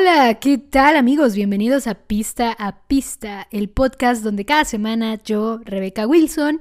Hola, 0.00 0.32
¿qué 0.40 0.56
tal 0.56 0.96
amigos? 0.96 1.34
Bienvenidos 1.34 1.86
a 1.86 1.94
Pista 1.94 2.56
a 2.58 2.86
Pista, 2.86 3.46
el 3.50 3.68
podcast 3.68 4.22
donde 4.22 4.46
cada 4.46 4.64
semana 4.64 5.16
yo, 5.22 5.58
Rebeca 5.62 6.06
Wilson, 6.06 6.58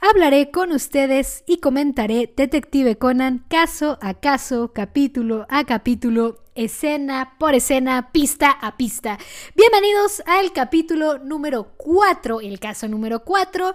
hablaré 0.00 0.50
con 0.50 0.72
ustedes 0.72 1.44
y 1.46 1.58
comentaré 1.58 2.32
Detective 2.34 2.96
Conan 2.96 3.44
caso 3.48 3.98
a 4.00 4.14
caso, 4.14 4.72
capítulo 4.72 5.44
a 5.50 5.64
capítulo, 5.64 6.38
escena 6.54 7.36
por 7.38 7.54
escena, 7.54 8.10
pista 8.10 8.50
a 8.50 8.78
pista. 8.78 9.18
Bienvenidos 9.54 10.22
al 10.24 10.54
capítulo 10.54 11.18
número 11.18 11.74
4, 11.76 12.40
el 12.40 12.58
caso 12.58 12.88
número 12.88 13.22
4, 13.22 13.74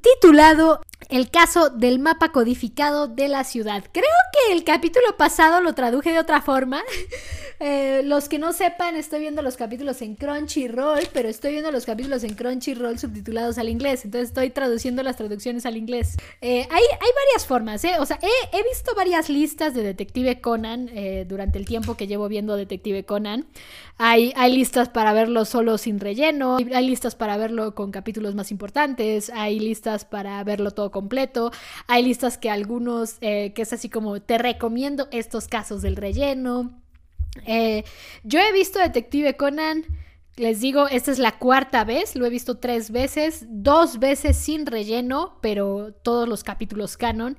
titulado 0.00 0.80
El 1.08 1.30
caso 1.30 1.70
del 1.70 1.98
mapa 1.98 2.30
codificado 2.30 3.08
de 3.08 3.28
la 3.28 3.44
ciudad. 3.44 3.84
Creo 3.92 4.04
que 4.32 4.52
el 4.52 4.64
capítulo 4.64 5.16
pasado 5.16 5.60
lo 5.60 5.74
traduje 5.74 6.12
de 6.12 6.18
otra 6.18 6.42
forma. 6.42 6.82
Eh, 7.64 8.02
los 8.04 8.28
que 8.28 8.40
no 8.40 8.52
sepan, 8.52 8.96
estoy 8.96 9.20
viendo 9.20 9.40
los 9.40 9.56
capítulos 9.56 10.02
en 10.02 10.16
Crunchyroll, 10.16 11.06
pero 11.12 11.28
estoy 11.28 11.52
viendo 11.52 11.70
los 11.70 11.86
capítulos 11.86 12.24
en 12.24 12.34
Crunchyroll 12.34 12.98
subtitulados 12.98 13.56
al 13.56 13.68
inglés. 13.68 14.04
Entonces 14.04 14.30
estoy 14.30 14.50
traduciendo 14.50 15.04
las 15.04 15.14
traducciones 15.14 15.64
al 15.64 15.76
inglés. 15.76 16.16
Eh, 16.40 16.66
hay, 16.68 16.82
hay, 16.82 17.10
varias 17.24 17.46
formas, 17.46 17.84
¿eh? 17.84 17.92
O 18.00 18.06
sea, 18.06 18.18
he, 18.20 18.62
visto 18.64 18.96
varias 18.96 19.28
listas 19.28 19.74
de 19.74 19.84
Detective 19.84 20.40
Conan 20.40 20.90
eh, 20.92 21.24
durante 21.28 21.56
el 21.56 21.64
tiempo 21.64 21.96
que 21.96 22.08
llevo 22.08 22.26
viendo 22.26 22.56
Detective 22.56 23.04
Conan. 23.04 23.46
Hay, 23.96 24.32
hay 24.34 24.56
listas 24.56 24.88
para 24.88 25.12
verlo 25.12 25.44
solo 25.44 25.78
sin 25.78 26.00
relleno, 26.00 26.56
hay 26.56 26.86
listas 26.88 27.14
para 27.14 27.36
verlo 27.36 27.76
con 27.76 27.92
capítulos 27.92 28.34
más 28.34 28.50
importantes, 28.50 29.30
hay 29.30 29.60
listas 29.60 30.04
para 30.04 30.42
verlo 30.42 30.72
todo 30.72 30.90
completo, 30.92 31.50
hay 31.88 32.04
listas 32.04 32.38
que 32.38 32.50
algunos, 32.50 33.14
que 33.14 33.52
es 33.56 33.72
así 33.72 33.88
como 33.88 34.22
te 34.22 34.38
recomiendo 34.38 35.08
estos 35.10 35.48
casos 35.48 35.82
del 35.82 35.96
relleno. 35.96 36.80
Eh, 37.46 37.84
yo 38.24 38.40
he 38.40 38.52
visto 38.52 38.78
Detective 38.78 39.36
Conan, 39.36 39.84
les 40.36 40.60
digo, 40.60 40.88
esta 40.88 41.10
es 41.10 41.18
la 41.18 41.38
cuarta 41.38 41.84
vez, 41.84 42.16
lo 42.16 42.26
he 42.26 42.30
visto 42.30 42.58
tres 42.58 42.90
veces, 42.90 43.46
dos 43.48 43.98
veces 43.98 44.36
sin 44.36 44.66
relleno, 44.66 45.38
pero 45.40 45.92
todos 46.02 46.28
los 46.28 46.44
capítulos 46.44 46.96
canon, 46.96 47.36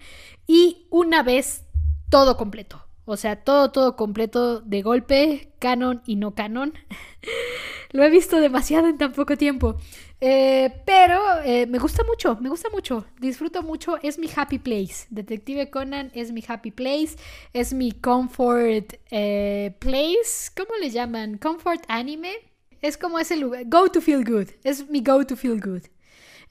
y 0.48 0.88
una 0.90 1.24
vez 1.24 1.66
todo 2.10 2.38
completo. 2.38 2.84
O 3.06 3.18
sea, 3.18 3.44
todo, 3.44 3.72
todo 3.72 3.96
completo 3.98 4.62
de 4.62 4.82
golpe, 4.82 5.52
canon 5.60 6.02
y 6.06 6.16
no 6.16 6.36
canon. 6.36 6.74
Lo 7.92 8.04
he 8.04 8.10
visto 8.10 8.40
demasiado 8.40 8.88
en 8.88 8.98
tan 8.98 9.12
poco 9.12 9.36
tiempo. 9.36 9.76
Eh, 10.26 10.72
pero 10.86 11.20
eh, 11.44 11.66
me 11.68 11.80
gusta 11.80 12.02
mucho, 12.06 12.38
me 12.40 12.48
gusta 12.48 12.70
mucho. 12.70 13.06
Disfruto 13.20 13.62
mucho. 13.62 13.98
Es 14.02 14.18
mi 14.18 14.30
happy 14.34 14.58
place. 14.58 15.06
Detective 15.10 15.70
Conan 15.70 16.12
es 16.16 16.32
mi 16.32 16.42
happy 16.48 16.72
place. 16.72 17.18
Es 17.52 17.74
mi 17.74 17.92
comfort 17.92 18.94
eh, 19.12 19.76
place. 19.80 20.50
¿Cómo 20.56 20.78
le 20.80 20.92
llaman? 20.92 21.38
Comfort 21.40 21.84
anime. 21.90 22.32
Es 22.82 22.98
como 22.98 23.20
ese 23.20 23.36
lugar. 23.36 23.66
Go 23.66 23.90
to 23.90 24.00
feel 24.00 24.24
good. 24.24 24.48
Es 24.64 24.90
mi 24.90 25.02
go 25.02 25.26
to 25.26 25.36
feel 25.36 25.60
good. 25.60 25.82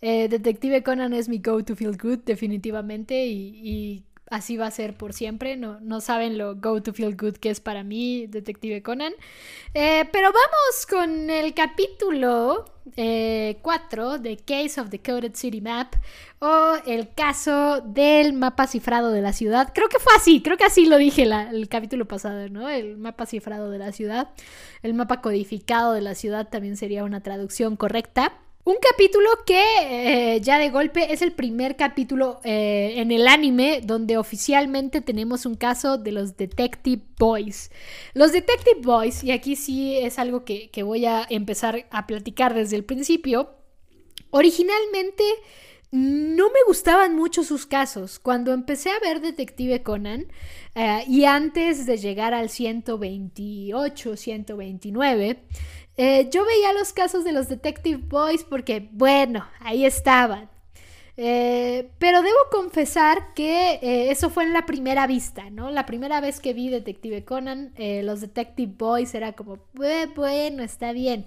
Detective 0.03 0.83
Conan 0.83 1.15
es 1.15 1.29
mi 1.29 1.39
go 1.39 1.65
to 1.65 1.75
feel 1.75 1.97
good, 1.97 2.19
definitivamente. 2.27 3.25
y, 3.25 3.61
y 3.63 4.05
así 4.33 4.57
va 4.57 4.67
a 4.67 4.71
ser 4.71 4.97
por 4.97 5.13
siempre. 5.13 5.57
No, 5.57 5.79
no 5.81 6.01
saben 6.01 6.39
lo 6.39 6.57
go 6.57 6.83
to 6.83 6.93
feel 6.93 7.17
good 7.17 7.35
que 7.35 7.51
es 7.51 7.61
para 7.61 7.85
mí, 7.85 8.27
Detective 8.27 8.83
Conan. 8.83 9.13
Eh, 9.75 10.09
pero 10.11 10.33
vamos 10.33 10.87
con 10.89 11.31
el 11.31 11.55
capítulo 11.55 12.65
4 12.95 12.95
eh, 12.97 14.19
de 14.19 14.37
Case 14.39 14.81
of 14.81 14.89
the 14.89 15.01
Coded 15.01 15.35
City 15.35 15.61
Map 15.61 15.95
o 16.41 16.75
el 16.87 17.15
caso 17.15 17.83
del 17.83 18.33
mapa 18.33 18.67
cifrado 18.67 19.11
de 19.11 19.21
la 19.21 19.35
ciudad. 19.35 19.71
Creo 19.75 19.89
que 19.89 19.99
fue 19.99 20.15
así, 20.17 20.41
creo 20.41 20.57
que 20.57 20.65
así 20.65 20.87
lo 20.87 20.97
dije 20.97 21.23
el 21.23 21.69
capítulo 21.69 22.09
pasado, 22.09 22.49
¿no? 22.49 22.69
El 22.69 22.97
mapa 22.97 23.27
cifrado 23.27 23.71
de 23.71 23.79
la 23.79 23.93
ciudad. 23.93 24.31
El 24.83 24.95
mapa 24.95 25.21
codificado 25.21 25.93
de 25.93 26.01
la 26.01 26.15
ciudad 26.15 26.49
también 26.49 26.77
sería 26.77 27.05
una 27.05 27.21
traducción 27.21 27.77
correcta. 27.77 28.33
Un 28.65 28.77
capítulo 28.77 29.29
que 29.45 30.35
eh, 30.35 30.41
ya 30.41 30.57
de 30.57 30.71
golpe 30.71 31.13
es 31.13 31.21
el 31.21 31.33
primer 31.33 31.75
capítulo 31.75 32.39
eh, 32.45 32.95
en 32.99 33.11
el 33.11 33.27
anime 33.27 33.81
donde 33.83 34.17
oficialmente 34.17 35.01
tenemos 35.01 35.47
un 35.47 35.57
caso 35.57 35.99
de 35.99 36.13
los 36.13 36.37
Detective 36.37 37.03
Boys. 37.19 37.73
Los 38.15 38.31
Detective 38.31 38.81
Boys, 38.81 39.25
y 39.25 39.33
aquí 39.33 39.57
sí 39.57 39.97
es 39.97 40.17
algo 40.21 40.45
que, 40.45 40.71
voy 40.85 41.07
a 41.07 41.27
empezar 41.29 41.89
a 41.91 42.07
platicar 42.07 42.55
desde 42.55 42.77
el 42.77 42.85
principio, 42.85 43.51
originalmente 44.31 45.25
no 45.91 46.47
me 46.47 46.61
gustaban 46.65 47.17
mucho 47.17 47.43
sus 47.43 47.67
casos. 47.67 48.21
Cuando 48.21 48.53
empecé 48.53 48.91
a 48.91 49.01
ver 49.01 49.21
Detective 49.21 49.83
Conan 49.83 50.29
eh, 50.77 51.03
y 51.09 51.25
antes 51.25 51.85
de 51.85 51.97
llegar 51.97 52.33
al 52.33 52.49
128, 52.49 54.17
129, 54.17 55.43
eh, 55.97 56.29
yo 56.31 56.45
veía 56.45 56.73
los 56.73 56.93
casos 56.93 57.25
de 57.25 57.33
los 57.33 57.49
Detective 57.49 58.03
Boys 58.09 58.45
porque, 58.45 58.89
bueno, 58.93 59.47
ahí 59.61 59.85
estaban. 59.85 60.51
Eh, 61.19 61.91
pero 61.99 62.23
debo 62.23 62.39
confesar 62.51 63.35
que 63.35 63.75
eh, 63.83 64.11
eso 64.11 64.31
fue 64.31 64.45
en 64.45 64.55
la 64.55 64.65
primera 64.65 65.07
vista, 65.07 65.51
¿no? 65.51 65.71
La 65.71 65.85
primera 65.85 66.23
vez 66.23 66.41
que 66.41 66.55
vi 66.55 66.71
Detective 66.71 67.23
Conan, 67.25 67.75
los 67.77 68.23
Detective 68.23 68.73
Boys 68.79 69.15
era 69.15 69.35
como, 69.35 69.59
bueno, 69.75 70.63
está 70.63 70.93
bien, 70.93 71.27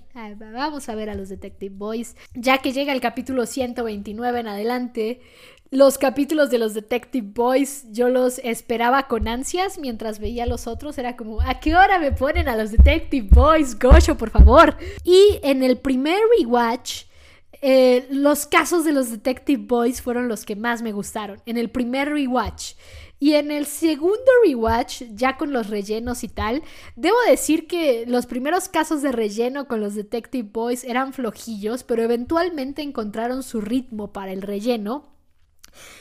vamos 0.53 0.89
a 0.89 0.95
ver 0.95 1.11
a 1.11 1.15
los 1.15 1.29
Detective 1.29 1.75
Boys. 1.75 2.15
Ya 2.33 2.57
que 2.57 2.73
llega 2.73 2.93
el 2.93 3.01
capítulo 3.01 3.45
129 3.45 4.39
en 4.39 4.47
adelante, 4.47 5.21
los 5.71 5.97
capítulos 5.97 6.49
de 6.49 6.59
los 6.59 6.73
Detective 6.73 7.27
Boys 7.33 7.85
yo 7.91 8.09
los 8.09 8.39
esperaba 8.39 9.07
con 9.07 9.27
ansias 9.27 9.77
mientras 9.79 10.19
veía 10.19 10.45
los 10.45 10.67
otros. 10.67 10.97
Era 10.97 11.17
como, 11.17 11.41
¿a 11.41 11.59
qué 11.59 11.75
hora 11.75 11.99
me 11.99 12.11
ponen 12.11 12.47
a 12.47 12.55
los 12.55 12.71
Detective 12.71 13.27
Boys? 13.31 13.77
Gocho, 13.77 14.17
por 14.17 14.29
favor. 14.29 14.77
Y 15.03 15.39
en 15.43 15.63
el 15.63 15.77
primer 15.77 16.19
rewatch, 16.37 17.05
eh, 17.61 18.05
los 18.09 18.45
casos 18.45 18.85
de 18.85 18.91
los 18.91 19.09
Detective 19.09 19.63
Boys 19.65 20.01
fueron 20.01 20.27
los 20.27 20.45
que 20.45 20.55
más 20.55 20.81
me 20.81 20.91
gustaron. 20.91 21.41
En 21.45 21.57
el 21.57 21.69
primer 21.69 22.09
rewatch. 22.09 22.75
Y 23.17 23.33
en 23.33 23.49
el 23.49 23.65
segundo 23.65 24.31
rewatch, 24.45 25.03
ya 25.13 25.37
con 25.37 25.51
los 25.51 25.69
rellenos 25.69 26.23
y 26.23 26.27
tal, 26.27 26.61
debo 26.95 27.15
decir 27.27 27.65
que 27.65 28.05
los 28.05 28.25
primeros 28.27 28.67
casos 28.69 29.01
de 29.01 29.11
relleno 29.11 29.67
con 29.67 29.79
los 29.79 29.95
Detective 29.95 30.49
Boys 30.51 30.83
eran 30.83 31.13
flojillos, 31.13 31.83
pero 31.83 32.03
eventualmente 32.03 32.81
encontraron 32.81 33.41
su 33.41 33.61
ritmo 33.61 34.11
para 34.11 34.31
el 34.33 34.41
relleno 34.41 35.14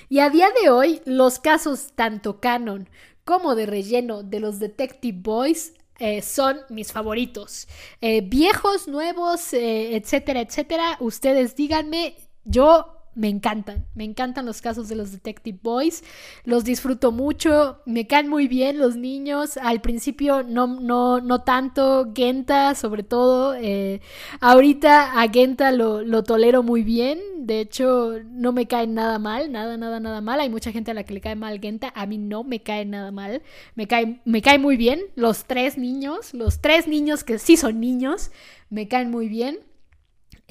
y 0.08 0.20
a 0.20 0.30
día 0.30 0.48
de 0.62 0.70
hoy, 0.70 1.02
los 1.04 1.38
casos 1.38 1.92
tanto 1.94 2.40
canon 2.40 2.88
como 3.24 3.54
de 3.54 3.66
relleno 3.66 4.22
de 4.22 4.40
los 4.40 4.58
Detective 4.58 5.18
Boys 5.20 5.72
eh, 5.98 6.22
son 6.22 6.60
mis 6.70 6.92
favoritos. 6.92 7.68
Eh, 8.00 8.20
viejos, 8.20 8.88
nuevos, 8.88 9.52
eh, 9.52 9.96
etcétera, 9.96 10.40
etcétera. 10.40 10.96
Ustedes 11.00 11.54
díganme, 11.54 12.16
yo 12.44 13.03
me 13.14 13.28
encantan, 13.28 13.84
me 13.94 14.04
encantan 14.04 14.46
los 14.46 14.60
casos 14.60 14.88
de 14.88 14.96
los 14.96 15.12
Detective 15.12 15.58
Boys, 15.62 16.02
los 16.44 16.64
disfruto 16.64 17.12
mucho, 17.12 17.80
me 17.86 18.06
caen 18.06 18.28
muy 18.28 18.48
bien 18.48 18.78
los 18.78 18.96
niños, 18.96 19.56
al 19.56 19.80
principio 19.80 20.42
no, 20.42 20.66
no, 20.66 21.20
no 21.20 21.42
tanto, 21.42 22.12
Genta 22.14 22.74
sobre 22.74 23.02
todo, 23.02 23.54
eh, 23.54 24.00
ahorita 24.40 25.20
a 25.20 25.28
Genta 25.28 25.72
lo, 25.72 26.02
lo, 26.02 26.24
tolero 26.24 26.62
muy 26.62 26.82
bien, 26.82 27.18
de 27.38 27.60
hecho 27.60 28.14
no 28.24 28.52
me 28.52 28.66
cae 28.66 28.86
nada 28.86 29.18
mal, 29.18 29.52
nada, 29.52 29.76
nada, 29.76 30.00
nada 30.00 30.20
mal, 30.20 30.40
hay 30.40 30.50
mucha 30.50 30.72
gente 30.72 30.90
a 30.90 30.94
la 30.94 31.04
que 31.04 31.14
le 31.14 31.20
cae 31.20 31.36
mal 31.36 31.60
Genta, 31.60 31.92
a 31.94 32.06
mí 32.06 32.18
no 32.18 32.44
me 32.44 32.62
cae 32.62 32.84
nada 32.84 33.10
mal, 33.10 33.42
me 33.74 33.86
cae, 33.86 34.20
me 34.24 34.42
cae 34.42 34.58
muy 34.58 34.76
bien, 34.76 35.00
los 35.14 35.44
tres 35.44 35.78
niños, 35.78 36.34
los 36.34 36.60
tres 36.60 36.88
niños 36.88 37.24
que 37.24 37.38
sí 37.38 37.56
son 37.56 37.80
niños, 37.80 38.30
me 38.70 38.88
caen 38.88 39.10
muy 39.10 39.28
bien. 39.28 39.58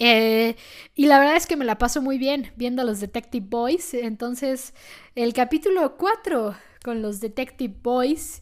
Eh, 0.06 0.58
y 0.96 1.06
la 1.06 1.18
verdad 1.18 1.38
es 1.38 1.47
que 1.47 1.56
me 1.56 1.64
la 1.64 1.78
paso 1.78 2.02
muy 2.02 2.18
bien 2.18 2.52
viendo 2.58 2.81
a 2.81 2.86
los 2.86 3.00
Detective 3.00 3.46
Boys. 3.50 3.94
Entonces, 3.94 4.74
el 5.16 5.32
capítulo 5.32 5.96
4 5.96 6.58
con 6.84 7.02
los 7.02 7.22
Detective 7.22 7.73
Boys 7.82 8.41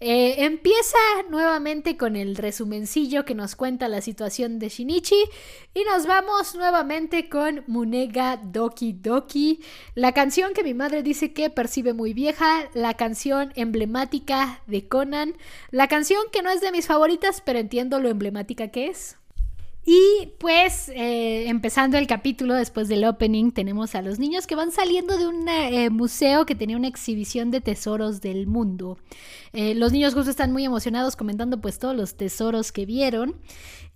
eh, 0.00 0.46
empieza 0.46 0.96
nuevamente 1.28 1.98
con 1.98 2.16
el 2.16 2.34
resumencillo 2.34 3.26
que 3.26 3.34
nos 3.34 3.56
cuenta 3.56 3.88
la 3.88 4.00
situación 4.00 4.58
de 4.58 4.70
Shinichi 4.70 5.22
y 5.74 5.84
nos 5.84 6.06
vamos 6.06 6.54
nuevamente 6.54 7.28
con 7.28 7.62
Munega 7.66 8.38
Doki 8.38 8.94
Doki, 8.94 9.60
la 9.94 10.12
canción 10.12 10.54
que 10.54 10.64
mi 10.64 10.72
madre 10.72 11.02
dice 11.02 11.34
que 11.34 11.50
percibe 11.50 11.92
muy 11.92 12.14
vieja, 12.14 12.70
la 12.72 12.94
canción 12.94 13.52
emblemática 13.54 14.62
de 14.66 14.88
Conan, 14.88 15.34
la 15.70 15.88
canción 15.88 16.22
que 16.32 16.40
no 16.40 16.50
es 16.50 16.62
de 16.62 16.72
mis 16.72 16.86
favoritas 16.86 17.42
pero 17.44 17.58
entiendo 17.58 18.00
lo 18.00 18.08
emblemática 18.08 18.68
que 18.68 18.88
es. 18.88 19.18
Y 19.84 20.28
pues 20.38 20.88
eh, 20.90 21.48
empezando 21.48 21.98
el 21.98 22.06
capítulo 22.06 22.54
después 22.54 22.86
del 22.88 23.04
opening 23.04 23.50
tenemos 23.50 23.96
a 23.96 24.02
los 24.02 24.20
niños 24.20 24.46
que 24.46 24.54
van 24.54 24.70
saliendo 24.70 25.18
de 25.18 25.26
un 25.26 25.48
eh, 25.48 25.90
museo 25.90 26.46
que 26.46 26.54
tenía 26.54 26.76
una 26.76 26.86
exhibición 26.86 27.50
de 27.50 27.60
tesoros 27.60 28.20
del 28.20 28.46
mundo. 28.46 28.98
Eh, 29.52 29.74
los 29.74 29.92
niños 29.92 30.14
justo 30.14 30.30
están 30.30 30.52
muy 30.52 30.64
emocionados 30.64 31.16
comentando 31.16 31.60
pues 31.60 31.80
todos 31.80 31.96
los 31.96 32.14
tesoros 32.14 32.70
que 32.70 32.86
vieron. 32.86 33.34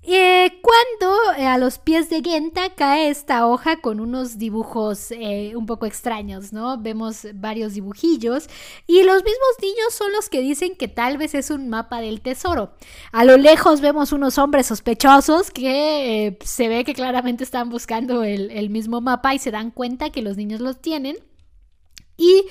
Eh, 0.08 0.60
cuando 0.62 1.32
eh, 1.36 1.46
a 1.46 1.58
los 1.58 1.78
pies 1.78 2.08
de 2.08 2.22
Genta 2.22 2.70
cae 2.76 3.10
esta 3.10 3.44
hoja 3.48 3.80
con 3.80 3.98
unos 3.98 4.38
dibujos 4.38 5.10
eh, 5.10 5.54
un 5.56 5.66
poco 5.66 5.84
extraños, 5.84 6.52
¿no? 6.52 6.78
Vemos 6.78 7.26
varios 7.34 7.74
dibujillos 7.74 8.48
y 8.86 9.02
los 9.02 9.24
mismos 9.24 9.50
niños 9.60 9.92
son 9.92 10.12
los 10.12 10.28
que 10.28 10.42
dicen 10.42 10.76
que 10.76 10.86
tal 10.86 11.18
vez 11.18 11.34
es 11.34 11.50
un 11.50 11.68
mapa 11.68 12.00
del 12.00 12.20
tesoro. 12.20 12.70
A 13.10 13.24
lo 13.24 13.36
lejos 13.36 13.80
vemos 13.80 14.12
unos 14.12 14.38
hombres 14.38 14.66
sospechosos 14.66 15.50
que 15.50 16.38
se 16.44 16.68
ve 16.68 16.84
que 16.84 16.94
claramente 16.94 17.42
están 17.42 17.68
buscando 17.68 18.22
el, 18.22 18.52
el 18.52 18.70
mismo 18.70 19.00
mapa 19.00 19.34
y 19.34 19.40
se 19.40 19.50
dan 19.50 19.72
cuenta 19.72 20.10
que 20.10 20.22
los 20.22 20.36
niños 20.36 20.60
los 20.60 20.80
tienen. 20.80 21.16
Y 22.16 22.46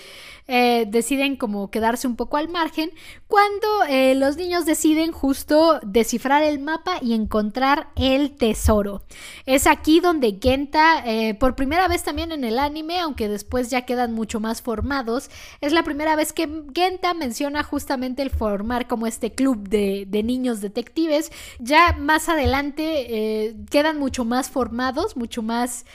eh, 0.47 0.85
deciden 0.87 1.37
como 1.37 1.71
quedarse 1.71 2.05
un 2.05 2.15
poco 2.15 2.37
al 2.37 2.49
margen 2.49 2.91
cuando 3.25 3.67
eh, 3.89 4.13
los 4.13 4.37
niños 4.37 4.63
deciden 4.67 5.11
justo 5.11 5.79
descifrar 5.81 6.43
el 6.43 6.59
mapa 6.59 6.99
y 7.01 7.15
encontrar 7.15 7.87
el 7.95 8.35
tesoro. 8.35 9.01
Es 9.47 9.65
aquí 9.65 10.01
donde 10.01 10.37
Genta, 10.39 11.01
eh, 11.03 11.33
por 11.33 11.55
primera 11.55 11.87
vez 11.87 12.03
también 12.03 12.31
en 12.31 12.43
el 12.43 12.59
anime, 12.59 12.99
aunque 12.99 13.27
después 13.27 13.71
ya 13.71 13.87
quedan 13.87 14.13
mucho 14.13 14.39
más 14.39 14.61
formados, 14.61 15.31
es 15.61 15.73
la 15.73 15.81
primera 15.81 16.15
vez 16.15 16.31
que 16.31 16.47
Genta 16.75 17.15
menciona 17.15 17.63
justamente 17.63 18.21
el 18.21 18.29
formar 18.29 18.87
como 18.87 19.07
este 19.07 19.31
club 19.31 19.67
de, 19.67 20.05
de 20.07 20.21
niños 20.21 20.61
detectives. 20.61 21.31
Ya 21.57 21.93
más 21.99 22.29
adelante 22.29 23.55
quedan 23.71 23.97
mucho 23.97 24.25
más 24.25 24.51
formados, 24.51 25.17
mucho 25.17 25.41
más, 25.41 25.85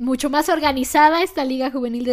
mucho 0.00 0.30
más 0.30 0.48
organizada 0.48 1.22
esta 1.22 1.44
liga 1.44 1.70
juvenil 1.70 2.04
de 2.04 2.12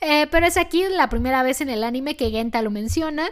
Eh, 0.00 0.26
pero 0.30 0.46
es 0.46 0.56
aquí 0.56 0.84
la 0.90 1.08
primera 1.08 1.42
vez 1.42 1.60
en 1.60 1.70
el 1.70 1.84
anime 1.84 2.16
que 2.16 2.30
Genta 2.30 2.62
lo 2.62 2.70
menciona. 2.70 3.28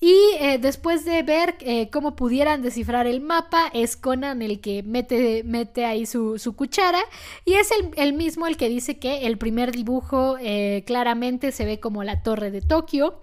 Y 0.00 0.16
eh, 0.40 0.58
después 0.60 1.04
de 1.04 1.22
ver 1.22 1.54
eh, 1.60 1.88
cómo 1.90 2.16
pudieran 2.16 2.60
descifrar 2.60 3.06
el 3.06 3.20
mapa, 3.20 3.70
es 3.72 3.96
Conan 3.96 4.42
el 4.42 4.60
que 4.60 4.82
mete, 4.82 5.44
mete 5.44 5.84
ahí 5.84 6.06
su, 6.06 6.54
cuchara. 6.56 6.98
Y 7.44 7.54
es 7.54 7.68
el, 7.96 8.12
mismo 8.12 8.48
el 8.48 8.56
que 8.56 8.68
dice 8.68 8.98
que 8.98 9.26
el 9.26 9.38
primer 9.38 9.70
dibujo 9.70 10.36
claramente 10.84 11.52
se 11.52 11.64
ve 11.64 11.78
como 11.78 12.02
la 12.02 12.22
torre 12.22 12.50
de 12.50 12.62
Tokio. 12.62 13.20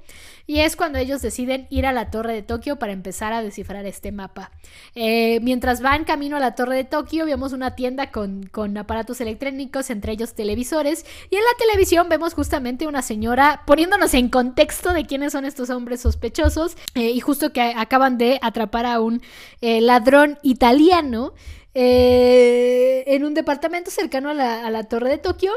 Y 0.49 0.61
es 0.61 0.75
cuando 0.75 0.97
ellos 0.97 1.21
deciden 1.21 1.67
ir 1.69 1.85
a 1.85 1.93
la 1.93 2.09
Torre 2.09 2.33
de 2.33 2.41
Tokio 2.41 2.77
para 2.77 2.91
empezar 2.91 3.33
a 3.33 3.43
descifrar 3.43 3.85
este 3.85 4.11
mapa. 4.11 4.49
Eh, 4.95 5.39
mientras 5.43 5.79
van 5.79 6.05
camino 6.05 6.37
a 6.37 6.39
la 6.39 6.55
Torre 6.55 6.75
de 6.75 6.85
Tokio, 6.85 7.27
vemos 7.27 7.53
una 7.53 7.75
tienda 7.75 8.09
con, 8.09 8.49
aparatos 8.75 9.21
electrónicos, 9.21 9.91
entre 9.91 10.13
ellos 10.13 10.33
televisores. 10.33 11.05
Y 11.29 11.35
en 11.35 11.43
la 11.43 11.55
televisión 11.59 12.09
vemos 12.09 12.33
justamente 12.33 12.87
una 12.87 13.03
señora 13.03 13.61
poniéndonos 13.67 14.11
en 14.15 14.29
contexto 14.29 14.91
de 14.91 15.05
quiénes 15.05 15.33
son 15.33 15.45
estos 15.45 15.69
hombres 15.69 16.01
sospechosos. 16.01 16.75
Eh, 16.95 17.11
y 17.11 17.19
justo 17.19 17.53
que 17.53 17.61
acaban 17.61 18.17
de 18.17 18.39
atrapar 18.41 18.87
a 18.87 19.01
un 19.01 19.21
eh, 19.61 19.81
ladrón 19.81 20.39
italiano. 20.41 21.35
en 21.75 23.23
un 23.23 23.35
departamento 23.35 23.91
cercano 23.91 24.31
a 24.31 24.33
la 24.33 24.83
Torre 24.85 25.09
de 25.09 25.19
Tokio. 25.19 25.51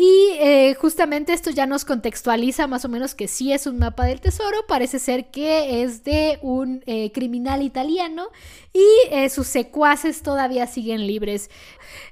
Y 0.00 0.30
eh, 0.38 0.74
justamente 0.74 1.32
esto 1.32 1.50
ya 1.50 1.66
nos 1.66 1.84
contextualiza 1.84 2.68
más 2.68 2.84
o 2.84 2.88
menos 2.88 3.16
que 3.16 3.26
sí 3.26 3.52
es 3.52 3.66
un 3.66 3.80
mapa 3.80 4.04
del 4.04 4.20
tesoro, 4.20 4.56
parece 4.68 5.00
ser 5.00 5.32
que 5.32 5.82
es 5.82 6.04
de 6.04 6.38
un 6.40 6.84
eh, 6.86 7.10
criminal 7.10 7.62
italiano 7.62 8.28
y 8.72 8.86
eh, 9.10 9.28
sus 9.28 9.48
secuaces 9.48 10.22
todavía 10.22 10.68
siguen 10.68 11.04
libres. 11.04 11.50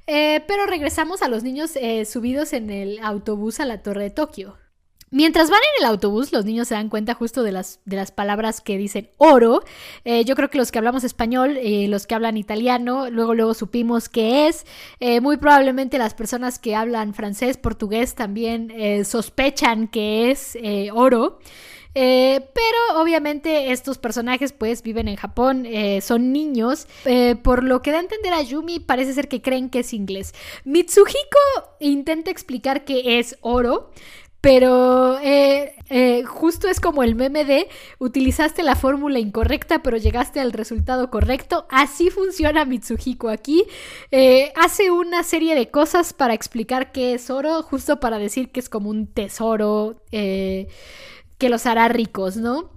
pero 0.05 0.67
regresamos 0.67 1.23
a 1.23 1.29
los 1.29 1.45
niños 1.45 1.75
subidos 2.07 2.53
en 2.55 2.71
el 2.71 2.99
autobús 3.05 3.61
a 3.61 3.65
la 3.65 3.83
Torre 3.85 4.03
de 4.05 4.11
Tokio. 4.11 4.66
Mientras 5.11 5.51
van 5.51 5.61
en 5.61 5.85
el 5.85 5.89
autobús, 5.89 6.33
los 6.33 6.45
niños 6.45 6.67
se 6.67 6.75
dan 6.75 6.89
cuenta 6.89 7.15
justo 7.15 7.45
de 7.45 7.53
las, 7.53 7.79
de 7.85 7.95
las 7.95 8.11
palabras 8.11 8.61
que 8.61 8.77
dicen 8.77 9.09
oro. 9.19 9.63
Eh, 10.05 10.25
yo 10.25 10.35
creo 10.35 10.51
que 10.51 10.59
los 10.59 10.73
que 10.73 10.79
hablamos 10.79 11.05
español, 11.05 11.57
eh, 11.63 11.87
los 11.87 12.09
que 12.09 12.17
hablan 12.17 12.37
italiano, 12.37 13.09
luego 13.09 13.33
luego 13.35 13.55
supimos 13.55 14.09
qué 14.09 14.49
es. 14.49 14.67
Eh, 14.99 15.21
muy 15.21 15.37
probablemente 15.37 15.99
las 15.99 16.15
personas 16.15 16.59
que 16.59 16.75
hablan 16.75 17.15
francés, 17.15 17.57
portugués 17.57 18.17
también 18.17 18.73
sospechan 19.05 19.87
que 19.87 20.31
es 20.33 20.59
oro. 20.93 21.39
pero 21.95 23.01
obviamente 23.01 23.71
estos 23.73 23.99
personajes 23.99 24.53
pues 24.53 24.83
viven 24.83 25.09
en 25.09 25.17
Japón, 25.17 25.67
son 26.03 26.33
niños, 26.33 26.89
por 27.43 27.63
lo 27.63 27.81
que 27.81 27.93
da 27.93 27.99
a 27.99 28.01
entender 28.01 28.35
a 28.35 28.43
Yumi 28.43 28.81
parece 28.81 29.15
ser 29.15 29.29
que 29.29 29.41
creen 29.41 29.71
que 29.71 29.81
es 29.81 29.95
inglés. 29.95 30.35
Mitsuhiko 30.65 31.39
intenta 31.81 32.31
explicar 32.31 32.85
que 32.85 33.19
es 33.19 33.39
oro, 33.41 33.91
pero 34.47 35.19
eh, 35.25 35.75
eh, 35.91 36.23
justo 36.23 36.69
es 36.69 36.79
como 36.79 37.03
el 37.03 37.17
meme 37.17 37.45
de 37.45 37.69
utilizaste 37.99 38.63
la 38.63 38.77
fórmula 38.77 39.19
incorrecta 39.19 39.83
pero 39.83 39.97
llegaste 39.97 40.39
al 40.39 40.53
resultado 40.53 41.11
correcto. 41.11 41.67
Así 41.69 42.11
funciona 42.11 42.65
Mitsuhiko 42.65 43.29
aquí. 43.29 43.65
Eh, 44.13 44.53
hace 44.55 44.93
una 44.93 45.25
serie 45.25 45.57
de 45.57 45.69
cosas 45.73 46.13
para 46.13 46.33
explicar 46.33 46.93
qué 46.93 47.15
es 47.15 47.29
oro, 47.29 47.61
justo 47.65 47.99
para 47.99 48.19
decir 48.19 48.53
que 48.53 48.61
es 48.61 48.69
como 48.69 48.89
un 48.89 49.09
tesoro 49.09 49.97
que 50.13 50.69
los 51.41 51.67
hará 51.67 51.89
ricos, 51.89 52.37
¿no? 52.37 52.76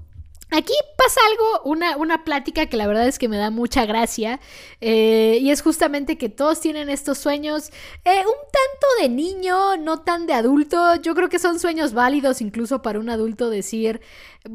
Aquí 0.51 0.73
pasa 0.97 1.19
algo, 1.29 1.61
una, 1.65 1.95
una, 1.97 2.23
plática 2.23 2.65
que 2.65 2.75
la 2.75 2.87
verdad 2.87 3.07
es 3.07 3.19
que 3.19 3.29
me 3.29 3.37
da 3.37 3.51
mucha 3.51 3.85
gracia 3.85 4.39
eh, 4.81 5.37
y 5.39 5.51
es 5.51 5.61
justamente 5.61 6.17
que 6.17 6.27
todos 6.27 6.59
tienen 6.59 6.89
estos 6.89 7.19
sueños 7.19 7.69
eh, 8.03 8.17
un 8.17 8.33
tanto 8.51 8.87
de 8.99 9.09
niño, 9.09 9.77
no 9.77 9.99
tan 10.01 10.25
de 10.25 10.33
adulto. 10.33 10.95
Yo 10.95 11.13
creo 11.13 11.29
que 11.29 11.37
son 11.37 11.59
sueños 11.59 11.93
válidos 11.93 12.41
incluso 12.41 12.81
para 12.81 12.99
un 12.99 13.11
adulto 13.11 13.51
decir, 13.51 14.01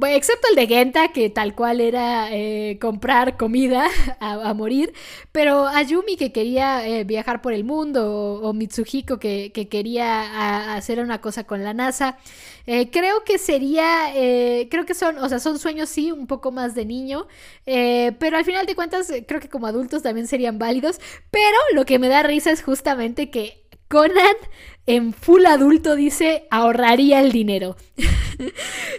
excepto 0.08 0.49
el 0.50 0.56
de 0.56 0.67
Genta, 0.67 1.12
que 1.12 1.31
tal 1.31 1.55
cual 1.55 1.81
era 1.81 2.29
eh, 2.32 2.76
comprar 2.81 3.37
comida 3.37 3.87
a, 4.20 4.52
morir, 4.52 4.93
pero 5.31 5.69
Ayumi 5.69 6.17
que 6.17 6.32
quería 6.32 7.05
viajar 7.05 7.40
por 7.40 7.52
el 7.52 7.62
mundo 7.62 8.40
o, 8.43 8.52
Mitsuhiko 8.52 9.19
que, 9.19 9.52
que 9.55 9.69
quería 9.69 10.75
hacer 10.75 10.99
una 10.99 11.20
cosa 11.20 11.44
con 11.44 11.62
la 11.62 11.73
NASA. 11.73 12.19
creo 12.64 13.25
que 13.25 13.38
sería, 13.38 14.11
creo 14.70 14.87
que 14.87 14.94
son, 14.94 15.19
o 15.19 15.29
sea, 15.29 15.38
son 15.38 15.58
sueños 15.58 15.84
sí, 15.87 16.13
un 16.13 16.27
poco 16.27 16.53
más 16.53 16.75
de 16.75 16.85
niño, 16.85 17.27
eh, 17.67 18.13
pero 18.19 18.37
al 18.37 18.45
final 18.45 18.67
de 18.67 18.75
cuentas 18.75 19.13
creo 19.27 19.41
que 19.41 19.49
como 19.49 19.67
adultos 19.67 20.03
también 20.03 20.27
serían 20.27 20.59
válidos, 20.59 21.01
pero 21.31 21.57
lo 21.75 21.85
que 21.85 21.99
me 21.99 22.09
da 22.09 22.23
risa 22.23 22.51
es 22.51 22.63
justamente 22.63 23.31
que 23.31 23.65
Conan 23.89 24.37
en 24.87 25.13
full 25.13 25.47
adulto 25.47 25.95
dice 25.97 26.47
ahorraría 26.51 27.21
el 27.21 27.33
dinero. 27.33 27.77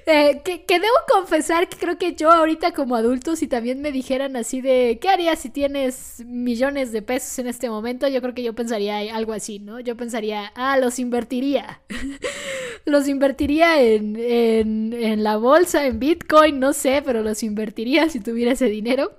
Eh, 0.08 0.42
que, 0.46 0.80
debo 0.80 0.96
confesar 1.12 1.68
que 1.68 1.78
creo 1.78 1.98
que 1.98 2.14
yo 2.14 2.32
ahorita 2.32 2.74
como 2.74 2.96
adulto, 2.96 3.36
si 3.36 3.48
también 3.48 3.82
me 3.82 3.92
dijeran 3.92 4.36
así 4.36 4.62
de, 4.62 5.00
¿qué 5.02 5.10
harías 5.10 5.40
si 5.40 5.50
tienes 5.50 6.24
millones 6.26 6.92
de 6.92 7.02
pesos 7.02 7.40
en 7.40 7.48
este 7.48 7.70
momento? 7.70 8.08
Yo 8.08 8.22
creo 8.22 8.36
que 8.36 8.44
yo 8.44 8.54
pensaría 8.54 9.00
algo 9.16 9.34
así, 9.34 9.60
¿no? 9.60 9.80
Yo 9.80 9.98
pensaría, 9.98 10.54
ah, 10.56 10.78
los 10.78 11.00
invertiría. 11.00 11.82
los 12.86 13.08
invertiría 13.08 13.82
en, 13.82 14.16
en 14.16 15.24
la 15.24 15.38
bolsa, 15.38 15.86
en 15.86 16.00
Bitcoin, 16.00 16.60
no 16.60 16.74
sé, 16.74 17.02
pero 17.04 17.24
los 17.24 17.44
invertiría 17.44 18.10
si 18.10 18.20
tuviera 18.20 18.54
ese 18.54 18.68
dinero. 18.68 19.12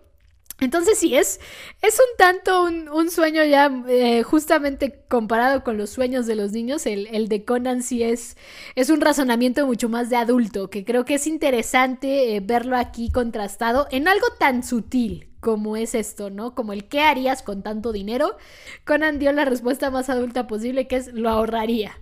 Entonces 0.58 0.98
sí, 0.98 1.14
es, 1.14 1.38
es 1.82 1.98
un 1.98 2.16
tanto 2.16 2.64
un, 2.64 3.10
sueño 3.10 3.44
ya 3.44 3.70
eh, 3.88 4.22
justamente 4.22 5.04
comparado 5.06 5.62
con 5.62 5.76
los 5.76 5.90
sueños 5.90 6.26
de 6.26 6.34
los 6.34 6.52
niños, 6.52 6.86
el, 6.86 7.28
de 7.28 7.44
Conan 7.44 7.82
sí 7.82 8.02
es, 8.02 8.38
es 8.74 8.88
un 8.88 9.02
razonamiento 9.02 9.66
mucho 9.66 9.90
más 9.90 10.08
de 10.08 10.16
adulto, 10.16 10.70
que 10.70 10.84
creo 10.84 11.04
que 11.04 11.14
es 11.14 11.26
interesante 11.26 12.36
eh, 12.36 12.40
verlo 12.40 12.76
aquí 12.78 13.10
contrastado 13.10 13.86
en 13.90 14.08
algo 14.08 14.26
tan 14.38 14.62
sutil 14.62 15.28
como 15.40 15.76
es 15.76 15.94
esto, 15.94 16.30
¿no? 16.30 16.54
Como 16.54 16.72
el 16.72 16.88
¿qué 16.88 17.02
harías 17.02 17.42
con 17.42 17.62
tanto 17.62 17.92
dinero? 17.92 18.38
Conan 18.86 19.18
dio 19.18 19.32
la 19.32 19.44
respuesta 19.44 19.90
más 19.90 20.08
adulta 20.08 20.46
posible, 20.46 20.88
que 20.88 20.96
es 20.96 21.12
lo 21.12 21.28
ahorraría 21.28 22.00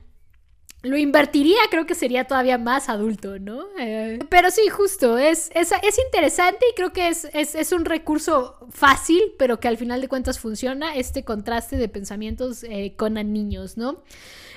lo 0.84 0.98
invertiría, 0.98 1.58
creo 1.70 1.86
que 1.86 1.94
sería 1.94 2.24
todavía 2.24 2.58
más 2.58 2.88
adulto, 2.88 3.38
¿no? 3.38 3.66
Eh, 3.78 4.18
pero 4.28 4.50
sí, 4.50 4.68
justo, 4.68 5.16
es, 5.18 5.50
es, 5.54 5.72
es, 5.82 5.98
interesante 5.98 6.64
y 6.70 6.74
creo 6.74 6.92
que 6.92 7.08
es, 7.08 7.24
es, 7.32 7.72
un 7.72 7.86
recurso 7.86 8.58
fácil, 8.70 9.34
pero 9.38 9.58
que 9.60 9.68
al 9.68 9.78
final 9.78 10.02
de 10.02 10.08
cuentas 10.08 10.38
funciona, 10.38 10.94
este 10.94 11.24
contraste 11.24 11.76
de 11.76 11.88
pensamientos 11.88 12.64
eh, 12.64 12.94
con 12.96 13.14
niños, 13.14 13.78
¿no? 13.78 14.02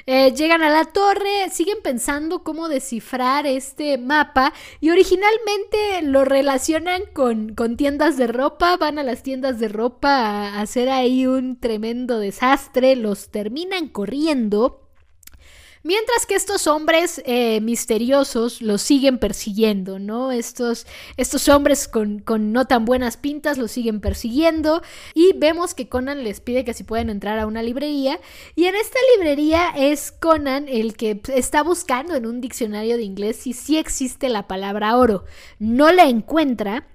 Eh, 0.10 0.34
llegan 0.34 0.64
a 0.64 0.70
la 0.70 0.86
torre, 0.86 1.50
siguen 1.52 1.80
pensando 1.84 2.44
cómo 2.44 2.70
descifrar 2.70 3.46
este 3.46 3.98
mapa 3.98 4.54
y 4.80 4.90
originalmente 4.90 6.02
lo 6.04 6.24
relacionan 6.24 7.02
con, 7.14 7.56
con 7.56 7.76
tiendas 7.76 8.16
de 8.16 8.28
ropa, 8.28 8.78
van 8.78 9.00
a 9.00 9.04
las 9.04 9.22
tiendas 9.22 9.60
de 9.60 9.68
ropa 9.68 10.10
a 10.10 10.62
hacer 10.62 10.90
ahí 10.90 11.28
un 11.28 11.60
tremendo 11.60 12.20
desastre, 12.20 12.96
los 12.96 13.32
terminan 13.32 13.90
corriendo. 13.90 14.87
Mientras 15.88 16.26
que 16.26 16.36
estos 16.36 16.68
hombres 16.68 17.22
eh, 17.26 17.62
misteriosos 17.62 18.62
los 18.62 18.82
siguen 18.82 19.20
persiguiendo, 19.20 20.00
¿no? 20.00 20.34
Estos, 20.34 20.86
estos 21.16 21.48
hombres 21.48 21.88
con, 21.88 22.26
no 22.52 22.66
tan 22.66 22.84
buenas 22.84 23.16
pintas 23.16 23.58
los 23.58 23.72
siguen 23.72 24.02
persiguiendo 24.02 24.82
y 25.14 25.32
vemos 25.38 25.74
que 25.74 25.88
Conan 25.88 26.26
les 26.26 26.42
pide 26.42 26.66
que 26.66 26.74
si 26.74 26.84
pueden 26.84 27.10
entrar 27.10 27.40
a 27.40 27.48
una 27.48 27.64
librería 27.64 28.20
y 28.54 28.66
en 28.66 28.76
esta 28.76 29.00
librería 29.16 29.70
es 29.78 30.12
Conan 30.12 30.68
el 30.68 30.98
que 30.98 31.22
está 31.34 31.64
buscando 31.64 32.16
en 32.16 32.26
un 32.26 32.42
diccionario 32.42 32.98
de 32.98 33.04
inglés 33.04 33.38
si 33.38 33.54
sí 33.54 33.78
existe 33.78 34.28
la 34.28 34.46
palabra 34.46 34.98
oro. 34.98 35.24
No 35.58 35.94
la 35.94 36.10
encuentra 36.10 36.86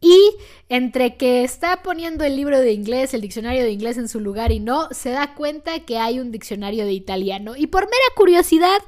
Y 0.00 0.36
entre 0.68 1.16
que 1.16 1.44
está 1.44 1.82
poniendo 1.82 2.24
el 2.24 2.36
libro 2.36 2.58
de 2.60 2.72
inglés, 2.72 3.14
el 3.14 3.20
diccionario 3.20 3.62
de 3.62 3.70
inglés 3.70 3.98
en 3.98 4.08
su 4.08 4.20
lugar 4.20 4.52
y 4.52 4.60
no, 4.60 4.88
se 4.90 5.10
da 5.10 5.34
cuenta 5.34 5.80
que 5.80 5.98
hay 5.98 6.18
un 6.18 6.32
diccionario 6.32 6.84
de 6.84 6.92
italiano. 6.92 7.56
Y 7.56 7.66
por 7.66 7.84
mera 7.84 7.96
curiosidad, 8.16 8.80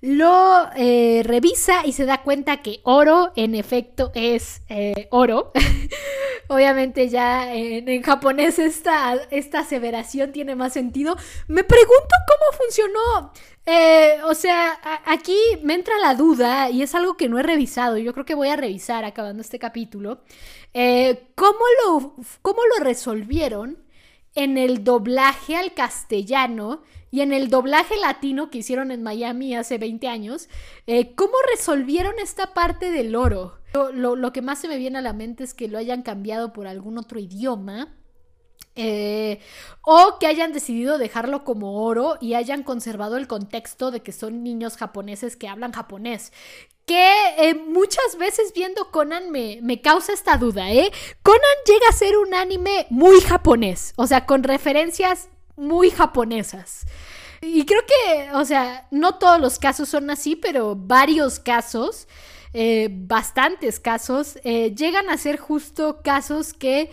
lo 0.00 0.70
eh, 0.76 1.22
revisa 1.24 1.84
y 1.84 1.92
se 1.92 2.06
da 2.06 2.22
cuenta 2.22 2.62
que 2.62 2.80
oro 2.84 3.32
en 3.36 3.54
efecto 3.54 4.12
es 4.14 4.62
eh, 4.68 5.08
oro. 5.10 5.52
Obviamente 6.48 7.08
ya 7.08 7.54
en, 7.54 8.02
japonés 8.02 8.58
esta, 8.58 9.14
esta 9.30 9.60
aseveración 9.60 10.32
tiene 10.32 10.56
más 10.56 10.72
sentido. 10.72 11.16
Me 11.48 11.64
pregunto 11.64 12.14
cómo 12.26 12.64
funcionó. 12.64 13.32
Eh, 13.72 14.16
o 14.24 14.34
sea, 14.34 14.80
aquí 15.04 15.36
me 15.62 15.74
entra 15.74 15.94
la 16.00 16.14
duda 16.14 16.70
y 16.70 16.82
es 16.82 16.94
algo 16.94 17.16
que 17.16 17.28
no 17.28 17.38
he 17.38 17.42
revisado. 17.42 17.98
Yo 17.98 18.12
creo 18.12 18.26
que 18.26 18.34
voy 18.34 18.48
a 18.48 18.56
revisar 18.56 19.04
acabando 19.04 19.42
este 19.42 19.58
capítulo. 19.58 20.22
¿cómo, 21.34 21.58
lo, 21.84 22.14
¿Cómo 22.42 22.60
lo 22.76 22.84
resolvieron 22.84 23.78
en 24.34 24.58
el 24.58 24.82
doblaje 24.82 25.56
al 25.56 25.74
castellano? 25.74 26.82
y 27.10 27.20
en 27.20 27.32
el 27.32 27.48
doblaje 27.48 27.96
latino 27.96 28.50
que 28.50 28.58
hicieron 28.58 28.90
en 28.90 29.02
Miami 29.02 29.54
hace 29.54 29.78
20 29.78 30.08
años, 30.08 30.48
eh, 30.86 31.14
¿cómo 31.14 31.32
resolvieron 31.54 32.14
esta 32.18 32.54
parte 32.54 32.90
del 32.90 33.16
oro? 33.16 33.58
Lo, 33.92 34.32
que 34.32 34.42
más 34.42 34.60
se 34.60 34.68
me 34.68 34.78
viene 34.78 34.98
a 34.98 35.02
la 35.02 35.12
mente 35.12 35.44
es 35.44 35.54
que 35.54 35.68
lo 35.68 35.78
hayan 35.78 36.02
cambiado 36.02 36.52
por 36.52 36.66
algún 36.66 36.98
otro 36.98 37.20
idioma. 37.20 37.94
Eh, 38.76 39.40
o 39.82 40.18
que 40.20 40.26
hayan 40.26 40.52
decidido 40.52 40.96
dejarlo 40.96 41.42
como 41.42 41.82
oro 41.82 42.18
y 42.20 42.34
hayan 42.34 42.62
conservado 42.62 43.16
el 43.16 43.26
contexto 43.26 43.90
de 43.90 44.00
que 44.00 44.12
son 44.12 44.44
niños 44.44 44.76
japoneses 44.76 45.36
que 45.36 45.48
hablan 45.48 45.72
japonés. 45.72 46.32
Que 46.86 47.12
eh, 47.38 47.54
muchas 47.54 48.16
veces 48.18 48.52
viendo 48.54 48.90
Conan 48.90 49.30
me, 49.30 49.58
me, 49.62 49.80
causa 49.80 50.12
esta 50.12 50.36
duda, 50.36 50.70
¿eh? 50.70 50.92
Conan 51.22 51.40
llega 51.66 51.88
a 51.88 51.92
ser 51.92 52.16
un 52.16 52.34
anime 52.34 52.86
muy 52.90 53.20
japonés, 53.20 53.92
o 53.96 54.06
sea, 54.06 54.26
con 54.26 54.44
referencias 54.44 55.28
muy 55.56 55.90
japonesas. 55.90 56.86
Y 57.42 57.64
creo 57.64 57.82
que, 57.86 58.32
o 58.34 58.44
sea, 58.44 58.86
no 58.90 59.18
todos 59.18 59.40
los 59.40 59.58
casos 59.58 59.88
son 59.88 60.10
así, 60.10 60.36
pero 60.36 60.76
varios 60.76 61.40
casos, 61.40 62.06
eh, 62.52 62.88
bastantes 62.90 63.80
casos, 63.80 64.38
llegan 64.42 65.08
a 65.10 65.16
ser 65.16 65.38
justo 65.38 66.02
casos 66.02 66.52
que 66.52 66.90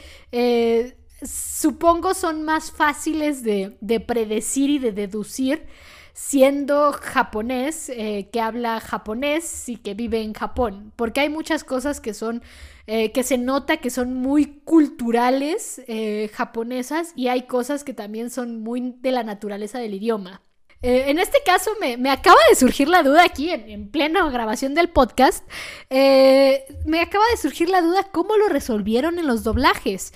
supongo 1.23 2.13
son 2.13 2.43
más 2.43 2.71
fáciles 2.71 3.43
de, 3.43 3.77
de, 3.81 3.99
predecir 3.99 4.69
y 4.69 4.79
de 4.79 4.91
deducir 4.91 5.65
siendo 6.13 6.93
japonés, 6.93 7.91
que 7.95 8.41
habla 8.41 8.79
japonés 8.79 9.69
y 9.69 9.77
que 9.77 9.93
vive 9.93 10.21
en 10.23 10.33
Japón, 10.33 10.91
porque 10.95 11.19
hay 11.19 11.29
muchas 11.29 11.63
cosas 11.63 12.01
que 12.01 12.15
son 12.15 12.41
eh, 12.89 13.11
que 13.11 13.23
se 13.23 13.37
nota 13.37 13.77
que 13.77 13.89
son 13.89 14.13
muy 14.13 14.61
culturales 14.63 15.81
eh, 15.87 16.31
japonesas 16.33 17.11
y 17.17 17.27
hay 17.27 17.41
cosas 17.45 17.83
que 17.83 17.93
también 17.93 18.29
son 18.29 18.61
muy 18.61 18.95
de 19.01 19.11
la 19.11 19.23
naturaleza 19.23 19.77
del 19.79 19.93
idioma. 19.95 20.41
Eh, 20.81 21.05
en 21.07 21.17
este 21.19 21.39
caso 21.45 21.71
me, 21.79 22.09
acaba 22.11 22.37
de 22.49 22.55
surgir 22.55 22.87
la 22.87 23.03
duda 23.03 23.23
aquí, 23.23 23.49
en, 23.49 23.89
plena 23.89 24.29
grabación 24.29 24.75
del 24.75 24.89
podcast, 24.89 25.43
me 25.89 27.01
acaba 27.01 27.23
de 27.31 27.37
surgir 27.41 27.69
la 27.69 27.81
duda 27.81 28.03
cómo 28.11 28.37
lo 28.37 28.47
resolvieron 28.47 29.19
en 29.19 29.27
los 29.27 29.43
doblajes. 29.43 30.13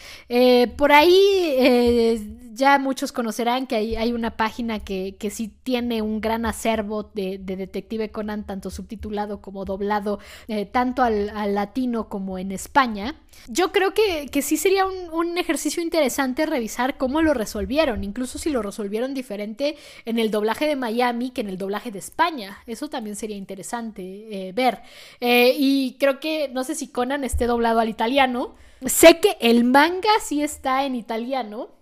por 0.77 0.91
ahí 0.91 2.30
ya 2.61 2.77
muchos 2.77 3.11
conocerán 3.11 3.65
que 3.65 3.75
hay, 3.75 4.13
una 4.13 4.37
página 4.37 4.83
que, 4.83 5.17
sí 5.31 5.51
tiene 5.63 6.03
un 6.03 6.21
gran 6.21 6.45
acervo 6.45 7.09
de, 7.15 7.39
Detective 7.39 8.11
Conan, 8.11 8.45
tanto 8.45 8.69
subtitulado 8.69 9.41
como 9.41 9.65
doblado, 9.65 10.19
eh, 10.47 10.67
tanto 10.67 11.01
al, 11.01 11.31
latino 11.55 12.07
como 12.07 12.37
en 12.37 12.51
España. 12.51 13.15
Yo 13.47 13.71
creo 13.71 13.95
que, 13.95 14.29
sí 14.43 14.57
sería 14.57 14.85
un, 14.85 15.39
ejercicio 15.39 15.81
interesante 15.81 16.45
revisar 16.45 16.99
cómo 16.99 17.23
lo 17.23 17.33
resolvieron, 17.33 18.03
incluso 18.03 18.37
si 18.37 18.51
lo 18.51 18.61
resolvieron 18.61 19.15
diferente 19.15 19.75
en 20.05 20.19
el 20.19 20.29
doblaje 20.29 20.67
de 20.67 20.75
Miami 20.75 21.31
que 21.31 21.41
en 21.41 21.49
el 21.49 21.57
doblaje 21.57 21.89
de 21.89 21.97
España. 21.97 22.59
Eso 22.67 22.91
también 22.91 23.15
sería 23.15 23.37
interesante 23.37 24.03
eh, 24.03 24.51
ver. 24.53 24.83
Eh, 25.19 25.55
y 25.57 25.97
creo 25.99 26.19
que, 26.19 26.47
no 26.53 26.63
sé 26.63 26.75
si 26.75 26.89
Conan 26.89 27.23
esté 27.23 27.47
doblado 27.47 27.79
al 27.79 27.89
italiano. 27.89 28.53
Sé 28.85 29.19
que 29.19 29.35
el 29.41 29.63
manga 29.63 30.11
sí 30.23 30.43
está 30.43 30.85
en 30.85 30.93
italiano, 30.93 31.80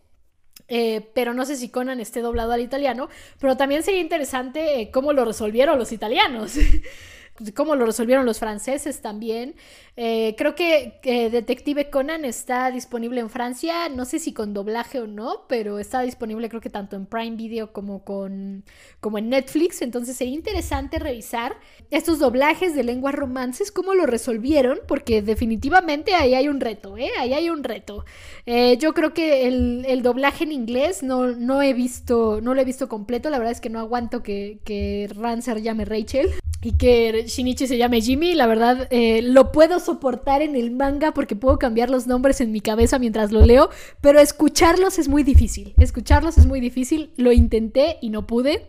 eh, 0.69 1.09
pero 1.13 1.33
no 1.33 1.45
sé 1.45 1.55
si 1.55 1.69
Conan 1.69 1.99
esté 1.99 2.21
doblado 2.21 2.51
al 2.51 2.61
italiano, 2.61 3.09
pero 3.39 3.57
también 3.57 3.83
sería 3.83 4.01
interesante 4.01 4.81
eh, 4.81 4.91
cómo 4.91 5.13
lo 5.13 5.25
resolvieron 5.25 5.77
los 5.79 5.91
italianos. 5.91 6.53
cómo 7.55 7.75
lo 7.75 7.85
resolvieron 7.85 8.25
los 8.25 8.39
franceses 8.39 9.01
también. 9.01 9.55
Eh, 9.95 10.35
creo 10.37 10.55
que 10.55 10.99
Detective 11.31 11.89
Conan 11.89 12.23
está 12.23 12.71
disponible 12.71 13.19
en 13.19 13.29
Francia, 13.29 13.89
no 13.89 14.05
sé 14.05 14.19
si 14.19 14.33
con 14.33 14.53
doblaje 14.53 14.99
o 14.99 15.07
no, 15.07 15.45
pero 15.47 15.79
está 15.79 16.01
disponible 16.01 16.49
creo 16.49 16.61
que 16.61 16.69
tanto 16.69 16.95
en 16.95 17.05
Prime 17.05 17.35
Video 17.35 17.71
como, 17.71 18.03
con, 18.03 18.63
como 18.99 19.17
en 19.17 19.29
Netflix, 19.29 19.81
entonces 19.81 20.15
sería 20.15 20.33
interesante 20.33 20.99
revisar 20.99 21.57
estos 21.91 22.19
doblajes 22.19 22.75
de 22.75 22.83
lenguas 22.83 23.15
romances, 23.15 23.71
cómo 23.71 23.93
lo 23.93 24.05
resolvieron, 24.05 24.79
porque 24.87 25.21
definitivamente 25.21 26.13
ahí 26.15 26.33
hay 26.33 26.47
un 26.47 26.59
reto, 26.59 26.97
¿eh? 26.97 27.11
Ahí 27.19 27.33
hay 27.33 27.49
un 27.49 27.63
reto. 27.63 28.05
Eh, 28.45 28.77
yo 28.77 28.93
creo 28.93 29.13
que 29.13 29.47
el, 29.47 30.01
doblaje 30.01 30.45
en 30.45 30.51
inglés 30.51 31.03
no, 31.03 31.27
no 31.27 31.61
he 31.61 31.73
visto, 31.73 32.39
no 32.41 32.53
lo 32.53 32.61
he 32.61 32.65
visto 32.65 32.87
completo, 32.87 33.29
la 33.29 33.37
verdad 33.37 33.51
es 33.51 33.61
que 33.61 33.69
no 33.69 33.79
aguanto 33.79 34.23
que, 34.23 34.59
que 34.63 35.09
Rancer 35.13 35.61
llame 35.61 35.85
Rachel 35.85 36.29
y 36.61 36.73
que 36.73 37.25
Shinichi 37.27 37.67
se 37.67 37.77
llame 37.77 38.01
Jimmy, 38.01 38.33
la 38.33 38.45
verdad 38.45 38.87
eh, 38.91 39.21
lo 39.21 39.51
puedo 39.51 39.79
soportar 39.79 40.41
en 40.41 40.55
el 40.55 40.71
manga 40.71 41.13
porque 41.13 41.35
puedo 41.35 41.57
cambiar 41.57 41.89
los 41.89 42.05
nombres 42.05 42.41
en 42.41 42.51
mi 42.51 42.59
cabeza 42.59 42.99
mientras 42.99 43.31
lo 43.31 43.45
leo, 43.45 43.69
pero 44.01 44.19
escucharlos 44.19 44.99
es 44.99 45.07
muy 45.07 45.23
difícil, 45.23 45.73
escucharlos 45.77 46.37
es 46.37 46.45
muy 46.45 46.59
difícil, 46.59 47.11
lo 47.15 47.31
intenté 47.31 47.97
y 48.01 48.09
no 48.09 48.27
pude. 48.27 48.67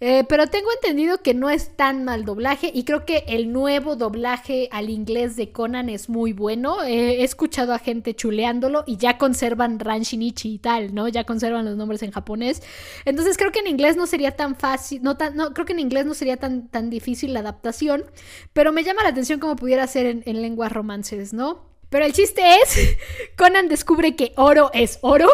Eh, 0.00 0.24
pero 0.28 0.46
tengo 0.46 0.68
entendido 0.72 1.22
que 1.22 1.34
no 1.34 1.50
es 1.50 1.76
tan 1.76 2.04
mal 2.04 2.24
doblaje 2.24 2.70
y 2.72 2.84
creo 2.84 3.04
que 3.04 3.24
el 3.28 3.52
nuevo 3.52 3.96
doblaje 3.96 4.68
al 4.72 4.90
inglés 4.90 5.36
de 5.36 5.52
Conan 5.52 5.88
es 5.88 6.08
muy 6.08 6.32
bueno. 6.32 6.82
he 6.82 7.22
escuchado 7.22 7.72
a 7.72 7.78
gente 7.78 8.14
chuleándolo 8.14 8.84
y 8.86 8.96
ya 8.96 9.18
conservan 9.18 9.78
Ran 9.78 10.02
Shinichi 10.02 10.54
y 10.54 10.58
tal, 10.58 10.94
¿no? 10.94 11.08
Ya 11.08 11.24
conservan 11.24 11.64
los 11.64 11.76
nombres 11.76 12.02
en 12.02 12.10
japonés. 12.10 12.62
Entonces 13.04 13.36
creo 13.36 13.52
que 13.52 13.60
en 13.60 13.66
inglés 13.66 13.96
no 13.96 14.06
sería 14.06 14.32
tan 14.32 14.56
fácil, 14.56 15.02
no, 15.02 15.16
tan, 15.16 15.36
no 15.36 15.52
creo 15.54 15.66
que 15.66 15.72
en 15.72 15.80
inglés 15.80 16.06
no 16.06 16.14
sería 16.14 16.36
tan, 16.36 16.68
tan 16.68 16.90
difícil 16.90 17.32
la 17.32 17.40
adaptación, 17.40 18.04
pero 18.52 18.72
me 18.72 18.84
llama 18.84 19.02
la 19.02 19.10
atención 19.10 19.40
cómo 19.40 19.56
pudiera 19.56 19.86
ser 19.86 20.06
en, 20.06 20.22
en 20.26 20.42
lenguas 20.42 20.72
romances, 20.72 21.32
¿no? 21.32 21.74
Pero 21.90 22.06
el 22.06 22.12
chiste 22.12 22.42
es, 22.62 22.96
Conan 23.36 23.68
descubre 23.68 24.16
que 24.16 24.32
oro 24.36 24.70
es 24.72 24.98
oro 25.02 25.28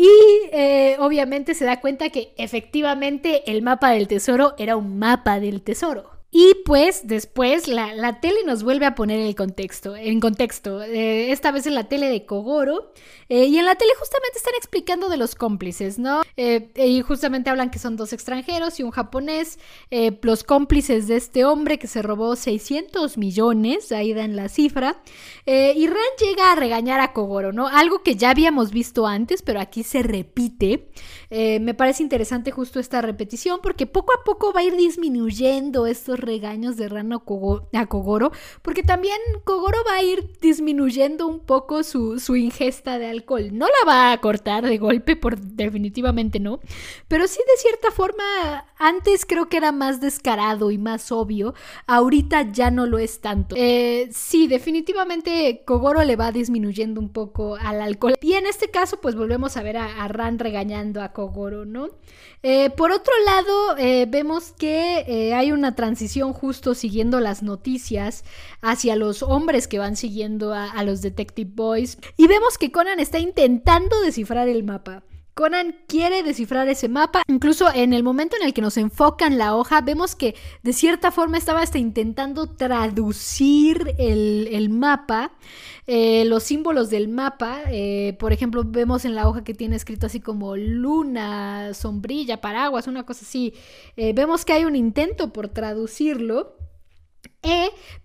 y 0.00 0.48
eh, 0.52 0.96
obviamente 0.98 1.54
se 1.54 1.66
da 1.66 1.82
cuenta 1.82 2.08
que 2.08 2.32
efectivamente 2.38 3.50
el 3.50 3.60
mapa 3.60 3.90
del 3.90 4.08
tesoro 4.08 4.54
era 4.56 4.74
un 4.74 4.98
mapa 4.98 5.40
del 5.40 5.60
tesoro. 5.60 6.19
Y 6.32 6.54
pues 6.64 7.08
después 7.08 7.66
la, 7.66 8.20
tele 8.20 8.44
nos 8.46 8.62
vuelve 8.62 8.86
a 8.86 8.94
poner 8.94 9.18
el 9.18 9.34
contexto, 9.34 9.96
en 9.96 10.20
contexto, 10.20 10.80
eh, 10.80 11.32
esta 11.32 11.50
vez 11.50 11.66
en 11.66 11.74
la 11.74 11.88
tele 11.88 12.08
de 12.08 12.24
Kogoro, 12.24 12.92
eh, 13.28 13.46
y 13.46 13.58
en 13.58 13.64
la 13.64 13.74
tele 13.74 13.90
justamente 13.98 14.38
están 14.38 14.54
explicando 14.56 15.08
de 15.08 15.16
los 15.16 15.34
cómplices, 15.34 15.98
¿no? 15.98 16.22
Eh, 16.36 16.70
y 16.76 17.00
justamente 17.00 17.50
hablan 17.50 17.70
que 17.70 17.80
son 17.80 17.96
dos 17.96 18.12
extranjeros 18.12 18.78
y 18.78 18.84
un 18.84 18.92
japonés, 18.92 19.58
los 20.22 20.44
cómplices 20.44 21.08
de 21.08 21.16
este 21.16 21.44
hombre 21.44 21.78
que 21.78 21.88
se 21.88 22.00
robó 22.00 22.36
600 22.36 23.18
millones, 23.18 23.90
ahí 23.90 24.12
dan 24.12 24.36
la 24.36 24.48
cifra, 24.48 25.02
y 25.46 25.86
Ran 25.86 25.96
llega 26.20 26.52
a 26.52 26.54
regañar 26.54 27.00
a 27.00 27.12
Kogoro, 27.12 27.52
¿no? 27.52 27.66
Algo 27.66 28.02
que 28.04 28.14
ya 28.14 28.30
habíamos 28.30 28.70
visto 28.70 29.06
antes, 29.06 29.42
pero 29.42 29.60
aquí 29.60 29.82
se 29.82 30.02
repite. 30.02 30.90
me 31.30 31.74
parece 31.74 32.02
interesante 32.04 32.52
justo 32.52 32.78
esta 32.78 33.02
repetición 33.02 33.60
porque 33.62 33.86
poco 33.86 34.12
a 34.12 34.24
poco 34.24 34.52
va 34.52 34.60
a 34.60 34.64
ir 34.64 34.76
disminuyendo 34.76 35.86
estos 35.86 36.19
regaños 36.20 36.76
de 36.76 36.88
Rano 36.88 37.24
a 37.72 37.86
Kogoro, 37.86 38.32
porque 38.62 38.82
también 38.82 39.18
Kogoro 39.44 39.78
va 39.88 39.96
a 39.96 40.02
ir 40.02 40.32
disminuyendo 40.40 41.26
un 41.26 41.40
poco 41.40 41.82
su, 41.82 42.20
ingesta 42.36 42.98
de 42.98 43.06
alcohol. 43.06 43.50
No 43.52 43.66
la 43.66 43.86
va 43.86 44.12
a 44.12 44.20
cortar 44.20 44.64
de 44.66 44.78
golpe, 44.78 45.16
por 45.16 45.38
definitivamente 45.38 46.40
no, 46.40 46.60
pero 47.08 47.26
sí 47.26 47.38
de 47.38 47.60
cierta 47.60 47.90
forma 47.90 48.64
antes 48.78 49.26
creo 49.26 49.48
que 49.48 49.56
era 49.56 49.72
más 49.72 50.00
descarado 50.00 50.70
y 50.70 50.78
más 50.78 51.12
obvio, 51.12 51.54
ahorita 51.86 52.52
ya 52.52 52.70
no 52.70 52.86
lo 52.86 52.98
es 52.98 53.20
tanto. 53.20 53.54
Eh, 53.58 54.08
sí, 54.12 54.46
definitivamente 54.46 55.62
Kogoro 55.66 56.02
le 56.04 56.16
va 56.16 56.32
disminuyendo 56.32 57.00
un 57.00 57.10
poco 57.10 57.56
al 57.56 57.80
alcohol. 57.80 58.14
Y 58.22 58.34
en 58.34 58.46
este 58.46 58.70
caso, 58.70 59.00
pues 59.00 59.14
volvemos 59.14 59.56
a 59.56 59.62
ver 59.62 59.76
a, 59.76 60.08
Ran 60.08 60.38
regañando 60.38 61.02
a 61.02 61.12
Kogoro, 61.12 61.64
¿no? 61.64 61.88
Eh, 62.42 62.70
por 62.70 62.90
otro 62.90 63.12
lado, 63.24 63.76
eh, 63.78 64.06
vemos 64.08 64.52
que 64.52 65.32
hay 65.34 65.52
una 65.52 65.74
transición 65.74 66.09
justo 66.32 66.74
siguiendo 66.74 67.20
las 67.20 67.42
noticias 67.42 68.24
hacia 68.60 68.96
los 68.96 69.22
hombres 69.22 69.68
que 69.68 69.78
van 69.78 69.96
siguiendo 69.96 70.52
a, 70.52 70.82
los 70.82 71.02
Detective 71.02 71.50
Boys. 71.52 71.98
Y 72.16 72.26
vemos 72.26 72.58
que 72.58 72.72
Conan 72.72 73.00
está 73.00 73.18
intentando 73.18 74.00
descifrar 74.00 74.48
el 74.48 74.64
mapa. 74.64 75.04
Conan 75.34 75.76
quiere 75.86 76.22
descifrar 76.22 76.68
ese 76.68 76.88
mapa. 76.88 77.22
Incluso 77.28 77.72
en 77.72 77.92
el 77.92 78.02
momento 78.02 78.36
en 78.36 78.42
el 78.42 78.52
que 78.52 78.60
nos 78.60 78.76
enfocan 78.76 79.38
la 79.38 79.54
hoja, 79.56 79.80
vemos 79.80 80.14
que 80.14 80.34
de 80.62 80.72
cierta 80.72 81.10
forma 81.10 81.38
estaba 81.38 81.62
hasta 81.62 81.78
intentando 81.78 82.54
traducir 82.54 83.94
el, 83.98 84.70
mapa, 84.70 85.32
eh, 85.86 86.24
los 86.26 86.42
símbolos 86.42 86.90
del 86.90 87.08
mapa. 87.08 87.60
Eh, 87.70 88.16
por 88.18 88.32
ejemplo, 88.32 88.64
vemos 88.66 89.04
en 89.04 89.14
la 89.14 89.28
hoja 89.28 89.44
que 89.44 89.54
tiene 89.54 89.76
escrito 89.76 90.06
así 90.06 90.20
como 90.20 90.56
luna, 90.56 91.74
sombrilla, 91.74 92.40
paraguas, 92.40 92.86
una 92.86 93.04
cosa 93.06 93.24
así. 93.24 93.54
Eh, 93.96 94.12
vemos 94.12 94.44
que 94.44 94.52
hay 94.52 94.64
un 94.64 94.76
intento 94.76 95.32
por 95.32 95.48
traducirlo. 95.48 96.56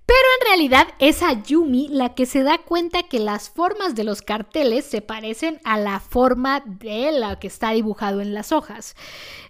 Pero 0.05 0.19
en 0.39 0.47
realidad 0.47 0.87
es 0.99 1.23
Ayumi 1.23 1.87
la 1.87 2.13
que 2.13 2.25
se 2.25 2.43
da 2.43 2.59
cuenta 2.59 3.03
que 3.03 3.19
las 3.19 3.49
formas 3.49 3.95
de 3.95 4.03
los 4.03 4.21
carteles 4.21 4.85
se 4.85 5.01
parecen 5.01 5.59
a 5.63 5.79
la 5.79 5.99
forma 5.99 6.63
de 6.65 7.11
la 7.11 7.39
que 7.39 7.47
está 7.47 7.71
dibujado 7.71 8.21
en 8.21 8.33
las 8.33 8.51
hojas. 8.51 8.95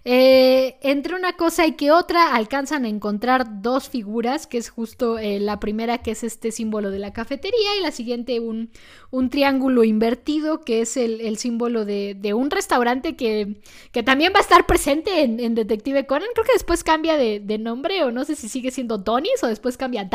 Eh, 0.08 0.76
entre 0.82 1.16
una 1.16 1.32
cosa 1.32 1.66
y 1.66 1.72
que 1.72 1.90
otra 1.90 2.34
alcanzan 2.36 2.84
a 2.84 2.88
encontrar 2.88 3.60
dos 3.60 3.88
figuras, 3.88 4.46
que 4.46 4.56
es 4.56 4.70
justo 4.70 5.18
eh, 5.18 5.40
la 5.40 5.58
primera 5.58 5.98
que 5.98 6.12
es 6.12 6.22
este 6.22 6.52
símbolo 6.52 6.92
de 6.92 7.00
la 7.00 7.12
cafetería 7.12 7.76
y 7.76 7.82
la 7.82 7.90
siguiente 7.90 8.38
un, 8.38 8.70
un 9.10 9.30
triángulo 9.30 9.82
invertido 9.82 10.60
que 10.60 10.80
es 10.82 10.96
el, 10.96 11.36
símbolo 11.38 11.84
de, 11.84 12.34
un 12.34 12.50
restaurante 12.50 13.16
que, 13.16 13.60
que, 13.92 14.02
también 14.02 14.32
va 14.32 14.38
a 14.38 14.42
estar 14.42 14.66
presente 14.66 15.22
en, 15.22 15.54
Detective 15.54 16.06
Conan. 16.06 16.28
Creo 16.34 16.46
que 16.46 16.52
después 16.52 16.84
cambia 16.84 17.16
de, 17.16 17.58
nombre 17.58 18.04
o 18.04 18.12
no 18.12 18.24
sé 18.24 18.36
si 18.36 18.48
sigue 18.48 18.70
siendo 18.70 18.98
Donny's 18.98 19.42
o 19.42 19.48
después 19.48 19.76
cambia 19.76 20.02
a 20.02 20.08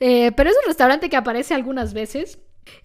Eh, 0.00 0.32
pero 0.36 0.50
es 0.50 0.56
un 0.56 0.66
restaurante 0.66 1.08
que 1.08 1.16
aparece 1.16 1.54
algunas 1.54 1.94
veces. 1.94 2.38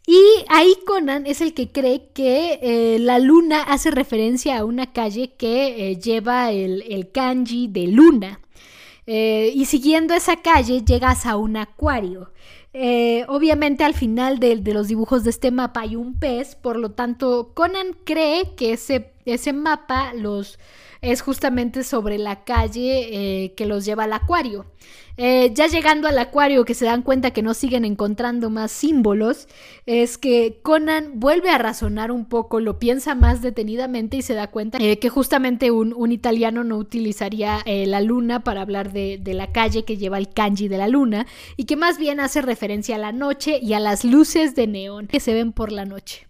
Y 0.06 0.22
ahí 0.50 0.76
Conan 0.86 1.26
es 1.28 1.42
el 1.42 1.54
que 1.54 1.72
cree 1.72 2.10
que 2.14 2.60
eh, 2.62 3.00
la 3.00 3.20
luna 3.20 3.64
hace 3.64 3.92
referencia 3.92 4.58
a 4.58 4.66
una 4.66 4.92
calle 4.92 5.34
que 5.36 5.92
eh, 5.92 6.00
lleva 6.00 6.52
el, 6.52 7.10
kanji 7.12 7.68
de 7.68 7.88
luna. 7.88 8.40
Y 9.06 9.66
siguiendo 9.66 10.14
esa 10.14 10.36
calle 10.42 10.84
llegas 10.84 11.26
a 11.26 11.38
un 11.38 11.56
acuario. 11.56 12.32
obviamente 13.28 13.86
al 13.86 13.94
final 13.94 14.40
de, 14.40 14.58
los 14.58 14.90
dibujos 14.90 15.24
de 15.24 15.30
este 15.30 15.50
mapa 15.50 15.82
hay 15.82 15.96
un 15.96 16.20
pez, 16.20 16.56
por 16.56 16.78
lo 16.78 16.92
tanto 16.92 17.54
Conan 17.54 17.96
cree 18.04 18.54
que 18.58 18.74
ese, 18.74 19.14
ese 19.34 19.54
mapa 19.54 20.14
los, 20.14 20.60
es 21.02 21.22
justamente 21.22 21.84
sobre 21.84 22.18
la 22.18 22.44
calle 22.44 23.54
que 23.56 23.66
los 23.66 23.86
lleva 23.86 24.06
al 24.06 24.14
acuario. 24.14 24.66
Eh, 25.20 25.52
ya 25.56 25.66
llegando 25.66 26.08
al 26.08 26.20
acuario 26.20 26.64
que 26.64 26.76
se 26.76 26.86
dan 26.86 27.02
cuenta 27.02 27.32
que 27.32 27.42
no 27.42 27.56
siguen 27.56 27.86
encontrando 27.86 28.52
más 28.52 28.72
símbolos, 28.72 29.48
es 29.88 30.20
que 30.20 30.60
Conan 30.62 31.20
vuelve 31.20 31.50
a 31.50 31.58
razonar 31.58 32.12
un 32.12 32.26
poco, 32.26 32.60
lo 32.60 32.78
piensa 32.78 33.16
más 33.16 33.42
detenidamente 33.42 34.18
y 34.18 34.22
se 34.22 34.36
da 34.36 34.52
cuenta 34.52 34.78
eh, 34.80 35.00
que 35.00 35.10
justamente 35.10 35.72
un, 35.72 36.12
italiano 36.12 36.64
no 36.64 36.78
utilizaría 36.78 37.62
eh, 37.66 37.88
la 37.88 38.00
luna 38.00 38.44
para 38.44 38.62
hablar 38.62 38.94
de, 38.94 39.18
de 39.20 39.34
la 39.34 39.52
calle 39.52 39.84
que 39.86 39.98
lleva 39.98 40.20
el 40.20 40.30
kanji 40.30 40.68
de 40.68 40.78
la 40.78 40.88
luna 40.88 41.26
y 41.58 41.66
que 41.66 41.76
más 41.76 41.98
bien 41.98 42.20
hace 42.20 42.44
referencia 42.44 42.96
a 42.96 43.00
la 43.00 43.12
noche 43.12 43.60
y 43.60 43.74
a 43.74 43.80
las 43.80 44.06
luces 44.06 44.54
de 44.54 44.68
neón 44.68 45.08
que 45.08 45.20
se 45.20 45.34
ven 45.34 45.52
por 45.52 45.72
la 45.72 45.86
noche. 45.86 46.27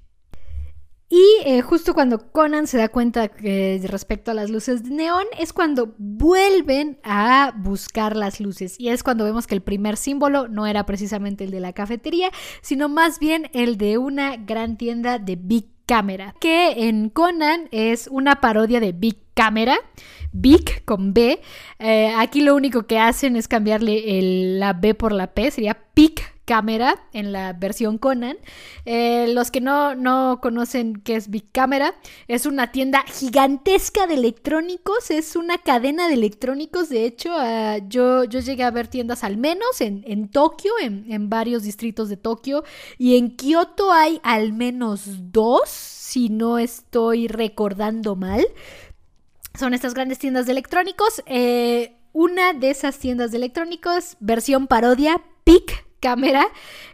Y 1.10 1.24
eh, 1.46 1.62
justo 1.62 1.94
cuando 1.94 2.32
Conan 2.32 2.68
se 2.68 2.78
da 2.78 2.90
cuenta 2.90 3.30
que 3.30 3.80
respecto 3.86 4.32
a 4.32 4.34
las 4.34 4.50
luces 4.50 4.84
de 4.84 4.90
neón 4.90 5.26
es 5.40 5.54
cuando 5.54 5.94
vuelven 5.98 7.00
a 7.04 7.54
buscar 7.58 8.18
las 8.18 8.42
luces. 8.42 8.78
Y 8.78 8.90
es 8.90 9.04
cuando 9.04 9.24
vemos 9.24 9.48
que 9.48 9.56
el 9.56 9.62
primer 9.62 9.96
símbolo 9.96 10.50
no 10.50 10.68
era 10.68 10.86
precisamente 10.86 11.46
el 11.46 11.52
de 11.52 11.62
la 11.62 11.72
cafetería, 11.72 12.30
sino 12.62 12.90
más 12.90 13.20
bien 13.20 13.50
el 13.54 13.78
de 13.78 13.98
una 13.98 14.36
gran 14.36 14.78
tienda 14.78 15.18
de 15.18 15.38
Big 15.38 15.68
Camera, 15.86 16.36
que 16.42 16.90
en 16.90 17.10
Conan 17.10 17.70
es 17.72 18.10
una 18.12 18.42
parodia 18.42 18.82
de 18.82 18.92
Big 18.92 19.20
Camera. 19.34 19.78
Big 20.34 20.84
con 20.84 21.14
B. 21.14 21.40
Eh, 21.80 22.14
aquí 22.18 22.42
lo 22.42 22.54
único 22.54 22.86
que 22.86 23.00
hacen 23.00 23.38
es 23.38 23.48
cambiarle 23.48 24.22
la 24.60 24.74
B 24.74 24.94
por 24.94 25.14
la 25.14 25.28
P, 25.28 25.52
sería 25.52 25.78
Big 25.96 26.22
Camera 26.48 26.96
en 27.12 27.34
la 27.34 27.51
versión 27.51 27.98
Conan. 27.98 28.38
Eh, 28.86 29.27
los 29.34 29.51
que 29.51 29.60
no, 29.60 29.96
no 29.96 30.39
conocen 30.42 31.01
qué 31.04 31.18
es 31.18 31.30
Big 31.30 31.51
Camera, 31.51 31.94
es 32.30 32.46
una 32.46 32.72
tienda 32.72 33.04
gigantesca 33.06 34.08
de 34.08 34.13
electrónicos, 34.13 35.12
es 35.12 35.36
una 35.36 35.58
cadena 35.58 36.08
de 36.08 36.13
electrónicos. 36.13 36.88
De 36.88 37.04
hecho, 37.04 37.32
ah, 37.34 37.80
yo, 37.89 38.24
yo 38.24 38.39
llegué 38.39 38.63
a 38.63 38.72
ver 38.72 38.88
tiendas 38.88 39.25
al 39.25 39.36
menos 39.36 39.82
en, 39.82 40.06
en 40.08 40.30
Tokio, 40.30 40.72
en, 40.82 41.05
en, 41.12 41.29
varios 41.29 41.64
distritos 41.64 42.07
de 42.07 42.16
Tokio, 42.16 42.64
y 42.98 43.18
en 43.18 43.36
Kioto 43.36 43.92
hay 43.92 44.22
al 44.24 44.53
menos 44.53 45.03
dos, 45.33 45.68
si 45.68 46.29
no 46.29 46.57
estoy 46.57 47.27
recordando 47.27 48.16
mal. 48.16 48.48
Son 49.60 49.74
estas 49.74 49.94
grandes 49.94 50.18
tiendas 50.18 50.46
de 50.46 50.53
electrónicos. 50.53 51.22
Eh, 51.25 51.98
una 52.14 52.53
de 52.53 52.70
esas 52.70 53.00
tiendas 53.00 53.31
de 53.31 53.38
electrónicos, 53.38 54.16
versión 54.22 54.68
parodia, 54.68 55.22
Big 55.46 55.87
cámara, 56.00 56.48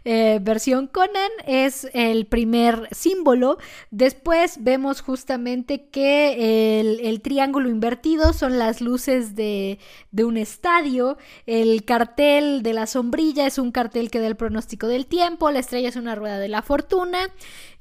eh, 0.04 0.38
versión 0.42 0.86
Conan, 0.86 1.30
es 1.46 1.88
el 1.92 2.26
primer 2.26 2.88
símbolo. 2.90 3.58
Después 3.90 4.62
vemos 4.62 5.00
justamente 5.00 5.86
que 5.90 6.80
el, 6.80 7.20
triángulo 7.20 7.68
invertido 7.68 8.32
son 8.32 8.58
las 8.58 8.80
luces 8.80 9.34
de, 9.34 9.78
de, 10.10 10.24
un 10.24 10.36
estadio. 10.36 11.16
El 11.46 11.84
cartel 11.84 12.62
de 12.62 12.72
la 12.72 12.86
sombrilla 12.86 13.46
es 13.46 13.58
un 13.58 13.72
cartel 13.72 14.10
que 14.10 14.20
da 14.20 14.26
el 14.26 14.36
pronóstico 14.36 14.88
del 14.88 15.06
tiempo. 15.06 15.50
La 15.50 15.60
estrella 15.60 15.88
es 15.88 15.96
una 15.96 16.14
rueda 16.14 16.38
de 16.38 16.48
la 16.48 16.62
fortuna. 16.62 17.30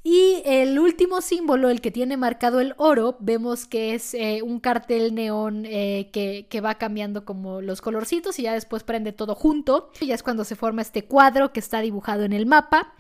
Y 0.06 0.42
el 0.44 0.78
último 0.80 1.22
símbolo, 1.22 1.70
el 1.70 1.80
que 1.80 1.90
tiene 1.90 2.18
marcado 2.18 2.60
el 2.60 2.74
oro, 2.78 3.16
vemos 3.22 3.66
que 3.66 3.96
es 3.96 4.14
eh, 4.14 4.42
un 4.44 4.60
cartel 4.60 5.16
neón 5.16 5.64
eh, 5.66 6.10
que, 6.12 6.62
va 6.62 6.76
cambiando 6.76 7.24
como 7.24 7.62
los 7.62 7.82
colorcitos 7.82 8.38
y 8.38 8.44
ya 8.44 8.54
después 8.54 8.84
prende 8.84 9.14
todo 9.14 9.34
junto. 9.34 9.92
Y 10.02 10.08
ya 10.08 10.16
es 10.16 10.24
cuando 10.24 10.44
se 10.44 10.58
forma 10.58 10.82
este 10.82 11.06
cuadro 11.06 11.54
que 11.54 11.62
está 11.62 11.80
dibujado 11.80 12.24
en 12.24 12.34
el 12.34 12.46
mapa. 12.46 12.94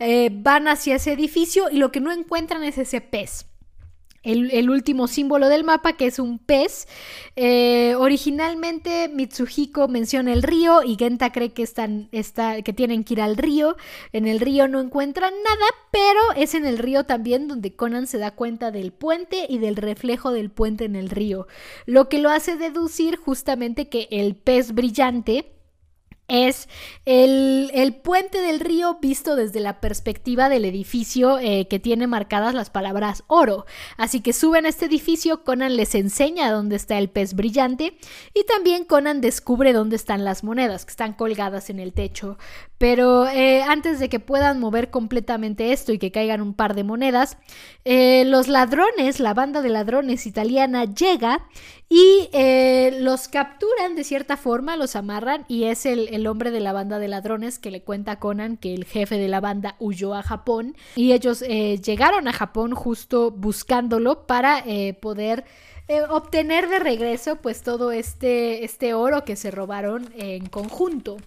Eh, 0.00 0.30
van 0.32 0.66
hacia 0.66 0.96
ese 0.96 1.12
edificio 1.12 1.70
y 1.70 1.76
lo 1.76 1.92
que 1.92 2.00
no 2.00 2.10
encuentran 2.10 2.64
es 2.64 2.78
ese 2.78 3.00
pez 3.00 3.49
el, 4.22 4.70
último 4.70 5.08
símbolo 5.08 5.48
del 5.48 5.64
mapa, 5.64 5.94
que 5.94 6.06
es 6.06 6.18
un 6.18 6.38
pez. 6.38 6.86
Eh, 7.36 7.94
originalmente 7.98 9.08
Mitsuhiko 9.08 9.88
menciona 9.88 10.32
el 10.32 10.42
río 10.42 10.82
y 10.82 10.96
Genta 10.96 11.32
cree 11.32 11.52
que, 11.52 11.62
están, 11.62 12.08
está, 12.12 12.62
que 12.62 12.72
tienen 12.72 13.04
que 13.04 13.14
ir 13.14 13.22
al 13.22 13.36
río. 13.36 13.76
En 14.12 14.26
el 14.26 14.40
río 14.40 14.68
no 14.68 14.80
encuentran 14.80 15.32
nada, 15.44 15.66
pero 15.90 16.20
es 16.36 16.54
en 16.54 16.66
el 16.66 16.78
río 16.78 17.04
también 17.04 17.48
donde 17.48 17.74
Conan 17.74 18.06
se 18.06 18.18
da 18.18 18.32
cuenta 18.32 18.70
del 18.70 18.92
puente 18.92 19.46
y 19.48 19.58
del 19.58 19.76
reflejo 19.76 20.32
del 20.32 20.50
puente 20.50 20.84
en 20.84 20.96
el 20.96 21.10
río. 21.10 21.46
Lo 21.86 22.08
que 22.08 22.18
lo 22.18 22.30
hace 22.30 22.56
deducir 22.56 23.16
justamente 23.16 23.88
que 23.88 24.08
el 24.10 24.36
pez 24.36 24.72
brillante 24.72 25.59
es 26.30 26.68
el, 27.04 28.00
puente 28.04 28.40
del 28.40 28.60
río 28.60 28.98
visto 29.02 29.34
desde 29.34 29.58
la 29.58 29.80
perspectiva 29.80 30.48
del 30.48 30.64
edificio 30.64 31.38
eh, 31.40 31.66
que 31.68 31.80
tiene 31.80 32.06
marcadas 32.06 32.54
las 32.54 32.70
palabras 32.70 33.24
oro. 33.26 33.66
Así 33.96 34.20
que 34.20 34.32
suben 34.32 34.64
a 34.64 34.68
este 34.68 34.86
edificio, 34.86 35.42
Conan 35.42 35.76
les 35.76 35.94
enseña 35.96 36.52
dónde 36.52 36.76
está 36.76 36.98
el 36.98 37.10
pez 37.10 37.34
brillante 37.34 37.98
y 38.32 38.44
también 38.44 38.84
Conan 38.84 39.20
descubre 39.20 39.72
dónde 39.72 39.96
están 39.96 40.24
las 40.24 40.44
monedas 40.44 40.84
que 40.84 40.90
están 40.90 41.14
colgadas 41.14 41.68
en 41.68 41.80
el 41.80 41.92
techo. 41.92 42.38
Pero 42.80 43.28
eh, 43.28 43.62
antes 43.62 44.00
de 44.00 44.08
que 44.08 44.20
puedan 44.20 44.58
mover 44.58 44.88
completamente 44.88 45.74
esto 45.74 45.92
y 45.92 45.98
que 45.98 46.10
caigan 46.10 46.40
un 46.40 46.54
par 46.54 46.74
de 46.74 46.82
monedas, 46.82 47.36
eh, 47.84 48.24
los 48.24 48.48
ladrones, 48.48 49.20
la 49.20 49.34
banda 49.34 49.60
de 49.60 49.68
ladrones 49.68 50.24
italiana 50.24 50.86
llega 50.86 51.46
y 51.90 52.30
eh, 52.32 52.96
los 53.02 53.28
capturan 53.28 53.96
de 53.96 54.02
cierta 54.02 54.38
forma, 54.38 54.78
los 54.78 54.96
amarran 54.96 55.44
y 55.46 55.64
es 55.64 55.84
el, 55.84 56.26
hombre 56.26 56.50
de 56.50 56.60
la 56.60 56.72
banda 56.72 56.98
de 56.98 57.08
ladrones 57.08 57.58
que 57.58 57.70
le 57.70 57.82
cuenta 57.82 58.12
a 58.12 58.18
Conan 58.18 58.56
que 58.56 58.72
el 58.72 58.86
jefe 58.86 59.18
de 59.18 59.28
la 59.28 59.40
banda 59.40 59.76
huyó 59.78 60.14
a 60.14 60.22
Japón 60.22 60.74
y 60.96 61.12
ellos 61.12 61.40
llegaron 61.40 62.28
a 62.28 62.32
Japón 62.32 62.72
justo 62.72 63.30
buscándolo 63.30 64.26
para 64.26 64.58
eh, 64.60 64.94
poder 64.94 65.44
obtener 66.08 66.70
de 66.70 66.78
regreso 66.78 67.36
pues 67.36 67.60
todo 67.60 67.92
este, 67.92 68.64
este 68.64 68.94
oro 68.94 69.26
que 69.26 69.36
se 69.36 69.50
robaron 69.50 70.10
en 70.16 70.46
conjunto. 70.46 71.18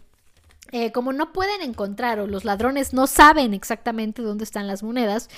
Eh, 0.76 0.92
como 0.92 1.14
no 1.14 1.32
pueden 1.34 1.62
encontrar 1.62 2.20
o 2.20 2.26
los 2.26 2.46
ladrones 2.46 2.94
no 2.94 3.06
saben 3.06 3.54
exactamente 3.54 4.24
dónde 4.24 4.44
están 4.44 4.66
las 4.66 4.82
monedas, 4.82 5.30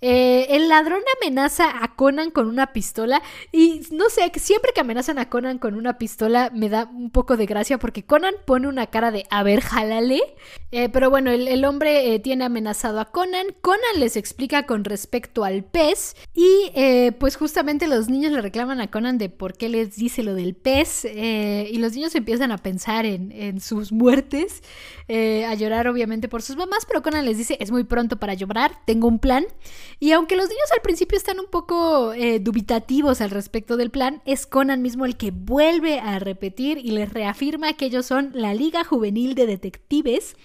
eh, 0.00 0.46
el 0.48 0.70
ladrón 0.70 1.02
amenaza 1.20 1.84
a 1.84 1.94
Conan 1.94 2.30
con 2.30 2.48
una 2.48 2.72
pistola 2.72 3.20
y 3.52 3.82
no 3.90 4.08
sé, 4.08 4.32
siempre 4.36 4.72
que 4.74 4.80
amenazan 4.80 5.18
a 5.18 5.28
Conan 5.28 5.58
con 5.58 5.74
una 5.74 5.98
pistola 5.98 6.50
me 6.54 6.70
da 6.70 6.88
un 6.90 7.10
poco 7.10 7.36
de 7.36 7.44
gracia 7.44 7.76
porque 7.76 8.02
Conan 8.02 8.32
pone 8.46 8.66
una 8.66 8.86
cara 8.86 9.10
de 9.10 9.26
a 9.28 9.42
ver, 9.42 9.60
jálale. 9.60 10.22
Eh, 10.70 10.88
pero 10.88 11.10
bueno, 11.10 11.30
el, 11.30 11.64
hombre 11.64 12.18
tiene 12.20 12.44
amenazado 12.44 13.00
a 13.00 13.06
Conan, 13.06 13.46
Conan 13.60 13.98
les 13.98 14.16
explica 14.16 14.64
con 14.64 14.84
respecto 14.84 15.44
al 15.44 15.64
pez 15.64 16.14
y 16.34 16.70
pues 17.18 17.36
justamente 17.36 17.88
los 17.88 18.08
niños 18.08 18.32
le 18.32 18.40
reclaman 18.40 18.80
a 18.80 18.90
Conan 18.90 19.18
de 19.18 19.28
por 19.28 19.54
qué 19.54 19.68
les 19.68 19.96
dice 19.96 20.22
lo 20.22 20.34
del 20.34 20.54
pez 20.54 21.04
y 21.04 21.76
los 21.78 21.92
niños 21.92 22.14
empiezan 22.14 22.52
a 22.52 22.58
pensar 22.58 23.04
en, 23.04 23.32
en 23.32 23.60
sus 23.60 23.92
muertes. 23.92 24.62
Eh, 25.08 25.44
a 25.46 25.54
llorar 25.54 25.88
obviamente 25.88 26.28
por 26.28 26.42
sus 26.42 26.56
mamás, 26.56 26.84
pero 26.86 27.02
Conan 27.02 27.24
les 27.24 27.38
dice, 27.38 27.56
es 27.60 27.70
muy 27.70 27.84
pronto 27.84 28.18
para 28.18 28.34
llorar, 28.34 28.72
tengo 28.84 29.08
un 29.08 29.18
plan. 29.18 29.46
Y 30.00 30.12
aunque 30.12 30.36
los 30.36 30.48
niños 30.48 30.70
al 30.74 30.82
principio 30.82 31.16
están 31.16 31.40
un 31.40 31.46
poco 31.46 32.12
eh, 32.12 32.40
dubitativos 32.40 33.20
al 33.20 33.30
respecto 33.30 33.76
del 33.76 33.90
plan, 33.90 34.22
es 34.24 34.46
Conan 34.46 34.82
mismo 34.82 35.06
el 35.06 35.16
que 35.16 35.30
vuelve 35.30 36.00
a 36.00 36.18
repetir 36.18 36.78
y 36.78 36.90
les 36.90 37.12
reafirma 37.12 37.72
que 37.72 37.86
ellos 37.86 38.06
son 38.06 38.30
la 38.34 38.54
Liga 38.54 38.84
Juvenil 38.84 39.34
de 39.34 39.46
Detectives 39.46 40.36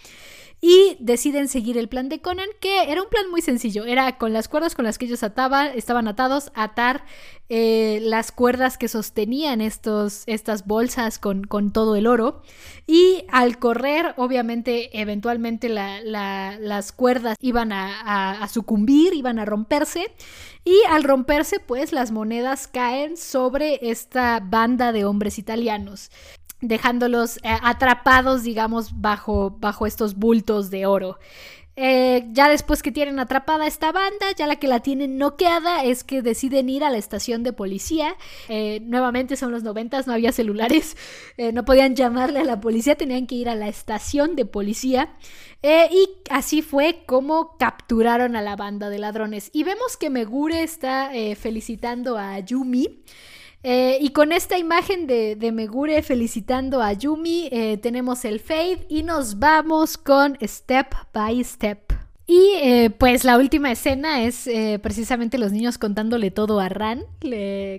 y 0.65 0.95
deciden 1.01 1.49
seguir 1.49 1.77
el 1.77 1.89
plan 1.89 2.07
de 2.07 2.21
Conan, 2.21 2.47
que 2.61 2.89
era 2.89 3.01
un 3.01 3.09
plan 3.09 3.29
muy 3.29 3.41
sencillo, 3.41 3.83
era 3.83 4.17
con 4.17 4.31
las 4.31 4.47
cuerdas 4.47 4.75
con 4.75 4.85
las 4.85 4.97
que 4.97 5.03
ellos 5.03 5.21
estaban 5.21 6.07
atados, 6.07 6.53
atar 6.55 7.03
eh, 7.49 7.99
las 8.01 8.31
cuerdas 8.31 8.77
que 8.77 8.87
sostenían 8.87 9.59
estos, 9.59 10.23
estas 10.25 10.65
bolsas 10.65 11.19
con, 11.19 11.43
con, 11.43 11.73
todo 11.73 11.97
el 11.97 12.07
oro. 12.07 12.43
Y 12.87 13.25
al 13.29 13.59
correr, 13.59 14.13
obviamente, 14.15 15.01
eventualmente 15.01 15.67
las 15.67 16.91
cuerdas 16.93 17.35
iban 17.41 17.73
a, 17.73 18.41
a 18.41 18.47
sucumbir, 18.47 19.13
iban 19.13 19.39
a 19.39 19.45
romperse. 19.45 20.13
Y 20.63 20.77
al 20.89 21.03
romperse, 21.03 21.59
pues 21.59 21.91
las 21.91 22.11
monedas 22.11 22.69
caen 22.69 23.17
sobre 23.17 23.89
esta 23.91 24.39
banda 24.39 24.93
de 24.93 25.03
hombres 25.03 25.37
italianos 25.39 26.09
dejándolos 26.63 27.37
eh, 27.37 27.57
atrapados, 27.61 28.43
digamos, 28.43 29.01
bajo, 29.01 29.51
bajo 29.59 29.85
estos 29.85 30.15
bultos 30.15 30.69
de 30.69 30.85
oro. 30.85 31.19
Eh, 31.75 32.27
ya 32.33 32.49
después 32.49 32.83
que 32.83 32.91
tienen 32.91 33.19
atrapada 33.19 33.65
esta 33.65 33.91
banda, 33.91 34.27
ya 34.37 34.45
la 34.45 34.57
que 34.57 34.67
la 34.67 34.81
tienen 34.81 35.17
noqueada 35.17 35.83
es 35.83 36.03
que 36.03 36.21
deciden 36.21 36.69
ir 36.69 36.83
a 36.83 36.91
la 36.91 36.99
estación 36.99 37.41
de 37.41 37.51
policía. 37.51 38.15
Eh, 38.47 38.79
nuevamente 38.83 39.35
son 39.35 39.51
los 39.51 39.63
noventas, 39.63 40.05
no 40.05 40.13
había 40.13 40.31
celulares, 40.31 40.95
no 41.53 41.65
podían 41.65 41.95
llamarle 41.95 42.39
a 42.39 42.43
la 42.43 42.61
policía, 42.61 42.95
tenían 42.95 43.25
que 43.25 43.35
ir 43.35 43.49
a 43.49 43.55
la 43.55 43.67
estación 43.67 44.35
de 44.35 44.45
policía. 44.45 45.15
y 45.63 46.09
así 46.29 46.61
fue 46.61 47.03
como 47.07 47.57
capturaron 47.57 48.35
a 48.35 48.41
la 48.41 48.55
banda 48.55 48.89
de 48.89 48.99
ladrones. 48.99 49.49
Y 49.51 49.63
vemos 49.63 49.97
que 49.97 50.11
Megure 50.11 50.61
está 50.61 51.11
felicitando 51.35 52.17
a 52.17 52.39
Yumi. 52.39 53.03
Eh, 53.63 53.97
y 54.01 54.09
con 54.09 54.33
esta 54.33 54.57
imagen 54.57 55.07
de, 55.07 55.51
Megure 55.53 56.01
felicitando 56.03 56.81
a 56.81 56.91
Yumi, 56.91 57.47
eh, 57.51 57.77
tenemos 57.77 58.25
el 58.25 58.41
fade 58.41 58.85
y 58.89 59.03
nos 59.03 59.39
vamos 59.39 59.97
con 59.97 60.37
Step 60.41 60.93
by 61.13 61.41
Step. 61.43 61.93
Y 62.25 62.53
eh, 62.61 62.89
pues 62.89 63.23
la 63.23 63.37
última 63.37 63.71
escena 63.71 64.23
es 64.23 64.49
precisamente 64.81 65.37
los 65.37 65.51
niños 65.51 65.77
contándole 65.77 66.31
todo 66.31 66.61
a 66.61 66.69
Ran, 66.69 67.03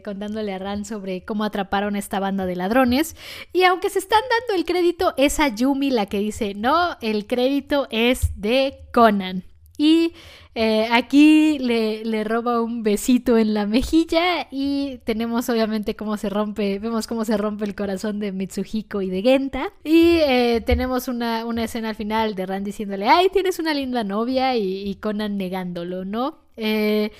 contándole 0.05 0.53
a 0.53 0.59
Ran 0.59 0.85
sobre 0.85 1.25
cómo 1.25 1.44
atraparon 1.44 1.97
a 1.97 1.99
esta 1.99 2.20
banda 2.20 2.44
de 2.44 2.57
ladrones. 2.57 3.16
Y 3.53 3.64
aunque 3.64 3.88
se 3.88 3.99
están 3.99 4.20
dando 4.20 4.59
el 4.59 4.66
crédito, 4.66 5.14
es 5.16 5.40
a 5.40 5.49
Yumi 5.49 5.90
la 5.90 6.07
que 6.07 6.18
dice, 6.18 6.55
no, 6.55 6.97
el 7.01 7.27
crédito 7.27 7.88
es 7.90 8.38
de 8.40 8.81
Conan. 8.92 9.44
Y 9.79 10.12
eh, 10.57 10.87
aquí 10.93 11.59
le, 11.59 12.23
roba 12.23 12.62
un 12.62 12.85
besito 12.85 13.37
en 13.37 13.55
la 13.55 13.67
mejilla 13.67 14.47
y 14.53 14.99
tenemos 15.05 15.49
obviamente 15.49 15.97
cómo 15.97 16.17
se 16.17 16.29
rompe, 16.29 16.79
vemos 16.79 17.09
cómo 17.09 17.25
se 17.25 17.37
rompe 17.37 17.64
el 17.64 17.75
corazón 17.75 18.21
de 18.21 18.31
Mitsuhiko 18.31 19.03
y 19.03 19.11
de 19.11 19.23
Genta. 19.23 19.73
Y 19.83 20.19
eh, 20.21 20.62
tenemos 20.64 21.09
una, 21.09 21.45
escena 21.62 21.90
al 21.90 21.95
final 21.97 22.35
de 22.37 22.47
Ran 22.47 22.62
diciéndole, 22.62 23.09
ay, 23.09 23.31
tienes 23.31 23.59
una 23.59 23.75
linda 23.75 24.05
novia 24.05 24.57
y, 24.57 24.95
Conan 24.97 25.37
negándolo, 25.37 26.05
¿no? 26.05 26.38
Eh, 26.57 27.11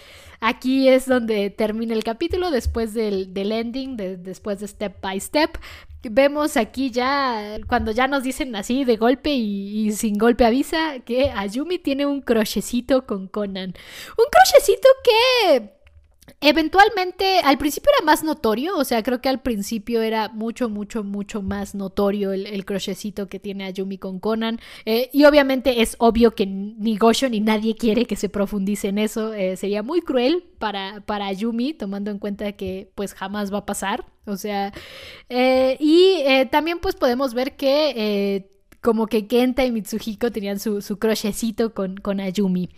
aquí 0.41 0.89
es 0.89 1.07
donde 1.07 1.51
termina 1.51 1.95
el 1.95 2.05
capítulo 2.05 2.53
después 2.53 2.95
del, 2.95 3.35
del 3.35 3.51
ending, 3.51 3.97
después 3.97 4.61
de 4.61 4.69
Step 4.69 5.01
by 5.01 5.19
Step 5.19 5.59
vemos 6.11 6.57
aquí 6.57 6.91
ya, 6.91 7.59
cuando 7.69 7.93
ya 7.93 8.07
nos 8.07 8.23
dicen 8.23 8.55
así 8.57 8.85
de 8.85 8.97
golpe 8.97 9.31
y, 9.31 9.93
sin 9.93 10.19
golpe 10.19 10.45
avisa, 10.45 11.01
que 11.01 11.31
Ayumi 11.31 11.79
tiene 11.79 12.07
un 12.07 12.21
crochecito 12.21 13.07
con 13.07 13.29
Conan. 13.29 13.75
Un 14.17 14.25
crochecito 14.31 14.89
que 15.05 15.74
Eventualmente, 16.41 17.41
al 17.43 17.57
principio 17.59 17.91
era 17.97 18.05
más 18.05 18.23
notorio, 18.23 18.77
o 18.77 18.85
sea, 18.85 19.03
creo 19.03 19.21
que 19.21 19.29
al 19.29 19.41
principio 19.41 20.03
era 20.03 20.29
mucho, 20.29 20.69
mucho, 20.69 21.03
mucho 21.03 21.43
más 21.43 21.75
notorio 21.75 22.33
el, 22.33 22.47
el 22.47 22.65
crochecito 22.65 23.29
que 23.29 23.41
tiene 23.41 23.65
Ayumi 23.65 23.99
con 23.99 24.21
Conan. 24.21 24.61
Eh, 24.85 25.09
y 25.13 25.25
obviamente 25.25 25.81
es 25.81 25.97
obvio 25.99 26.35
que 26.35 26.47
ni 26.47 26.97
Gosho 26.99 27.29
ni 27.29 27.41
nadie 27.41 27.77
quiere 27.77 28.05
que 28.05 28.17
se 28.17 28.29
profundice 28.29 28.89
en 28.89 28.99
eso. 28.99 29.33
Eh, 29.33 29.57
sería 29.57 29.83
muy 29.83 30.03
cruel 30.03 30.45
para, 30.59 31.01
para 31.07 31.27
Ayumi, 31.27 31.73
tomando 31.73 32.11
en 32.11 32.19
cuenta 32.19 32.53
que 32.53 32.91
pues 32.95 33.15
jamás 33.15 33.53
va 33.53 33.59
a 33.59 33.67
pasar. 33.67 34.07
O 34.27 34.37
sea, 34.37 34.73
eh, 35.29 35.77
y 35.81 36.25
también 36.51 36.79
pues 36.79 36.95
podemos 36.95 37.35
ver 37.35 37.57
que 37.57 38.51
como 38.85 39.07
que 39.07 39.27
Kenta 39.27 39.65
y 39.65 39.73
Mitsuhiko 39.73 40.31
tenían 40.31 40.61
su, 40.61 40.83
su 40.83 40.99
con, 41.73 41.97
con 41.97 42.21
Ayumi. 42.21 42.69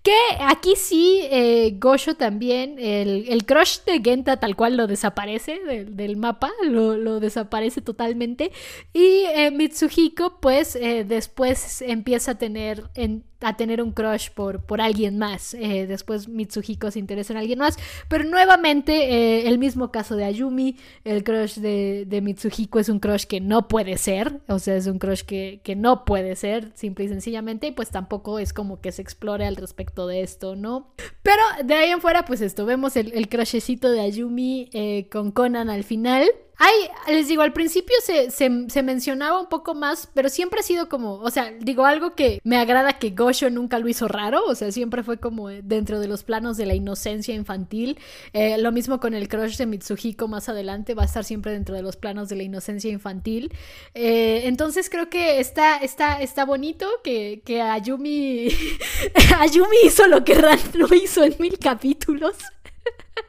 Que 0.00 0.16
aquí 0.38 0.74
sí, 0.76 1.22
eh, 1.24 1.76
Gosho 1.80 2.14
también, 2.14 2.76
el, 2.78 3.26
el, 3.28 3.44
crush 3.44 3.80
de 3.84 4.00
Genta 4.00 4.36
tal 4.36 4.54
cual 4.54 4.76
lo 4.76 4.86
desaparece 4.86 5.58
del, 5.88 6.16
mapa, 6.16 6.52
lo, 6.62 7.18
desaparece 7.18 7.80
totalmente. 7.80 8.52
Y 8.92 9.24
eh, 9.34 9.50
Mitsuhiko 9.50 10.38
pues 10.40 10.76
eh, 10.76 11.04
después 11.04 11.82
empieza 11.82 12.32
a 12.32 12.38
tener... 12.38 12.84
En, 12.94 13.24
a 13.46 13.56
tener 13.56 13.80
un 13.80 13.92
crush 13.92 14.30
por, 14.30 14.60
por 14.60 14.80
alguien 14.80 15.18
más. 15.18 15.54
Eh, 15.54 15.86
después 15.86 16.28
Mitsuhiko 16.28 16.90
se 16.90 16.98
interesa 16.98 17.32
en 17.32 17.38
alguien 17.38 17.60
más. 17.60 17.76
Pero 18.08 18.24
nuevamente, 18.24 18.92
eh, 18.92 19.48
el 19.48 19.58
mismo 19.58 19.92
caso 19.92 20.16
de 20.16 20.24
Ayumi, 20.24 20.76
el 21.04 21.22
crush 21.22 21.58
de, 21.58 22.20
Mitsuhiko 22.22 22.80
es 22.80 22.88
un 22.88 22.98
crush 22.98 23.24
que 23.24 23.40
no 23.40 23.68
puede 23.68 23.98
ser. 23.98 24.40
O 24.48 24.58
sea, 24.58 24.74
es 24.74 24.88
un 24.88 24.98
crush 24.98 25.22
que, 25.22 25.60
que, 25.62 25.76
no 25.76 26.04
puede 26.04 26.34
ser, 26.34 26.72
simple 26.74 27.04
y 27.04 27.08
sencillamente. 27.08 27.68
Y 27.68 27.70
pues 27.70 27.90
tampoco 27.90 28.40
es 28.40 28.52
como 28.52 28.80
que 28.80 28.90
se 28.90 29.02
explore 29.02 29.46
al 29.46 29.54
respecto 29.54 30.08
de 30.08 30.22
esto, 30.22 30.56
¿no? 30.56 30.92
Pero 31.22 31.42
de 31.64 31.74
ahí 31.74 31.90
en 31.90 32.00
fuera, 32.00 32.24
pues 32.24 32.40
esto, 32.40 32.66
vemos 32.66 32.96
el, 32.96 33.12
el 33.12 33.28
crushecito 33.28 33.90
de 33.90 34.00
Ayumi 34.00 34.70
eh, 34.72 35.08
con 35.08 35.30
Conan 35.30 35.70
al 35.70 35.84
final. 35.84 36.26
Ay, 36.58 36.72
les 37.08 37.28
digo, 37.28 37.42
al 37.42 37.52
principio 37.52 37.94
se, 38.02 38.30
se, 38.30 38.48
mencionaba 38.82 39.38
un 39.38 39.48
poco 39.48 39.74
más, 39.74 40.08
pero 40.14 40.30
siempre 40.30 40.60
ha 40.60 40.62
sido 40.62 40.88
como, 40.88 41.16
o 41.16 41.30
sea, 41.30 41.52
digo 41.60 41.84
algo 41.84 42.14
que 42.14 42.40
me 42.44 42.56
agrada 42.56 42.98
que 42.98 43.10
Gosho 43.10 43.50
nunca 43.50 43.78
lo 43.78 43.88
hizo 43.88 44.08
raro, 44.08 44.42
o 44.46 44.54
sea, 44.54 44.72
siempre 44.72 45.02
fue 45.02 45.18
como 45.18 45.48
dentro 45.48 46.00
de 46.00 46.08
los 46.08 46.24
planos 46.24 46.56
de 46.56 46.64
la 46.64 46.74
inocencia 46.74 47.34
infantil. 47.34 47.98
Eh, 48.32 48.56
lo 48.56 48.72
mismo 48.72 49.00
con 49.00 49.12
el 49.12 49.28
crush 49.28 49.58
de 49.58 49.66
Mitsuhiko 49.66 50.28
más 50.28 50.48
adelante, 50.48 50.94
va 50.94 51.02
a 51.02 51.06
estar 51.06 51.24
siempre 51.24 51.52
dentro 51.52 51.74
de 51.74 51.82
los 51.82 51.96
planos 51.96 52.30
de 52.30 52.36
la 52.36 52.42
inocencia 52.44 52.90
infantil. 52.90 53.52
Eh, 53.92 54.42
entonces 54.44 54.88
creo 54.88 55.10
que 55.10 55.40
está, 55.40 55.76
está, 55.76 56.22
está 56.22 56.46
bonito 56.46 56.88
que, 57.04 57.42
que 57.44 57.60
Ayumi, 57.60 58.48
Ayumi 59.40 59.76
hizo 59.84 60.06
lo 60.06 60.24
que 60.24 60.34
Ran 60.34 60.58
no 60.74 60.88
hizo 60.94 61.22
en 61.22 61.34
mil 61.38 61.58
capítulos. 61.58 62.36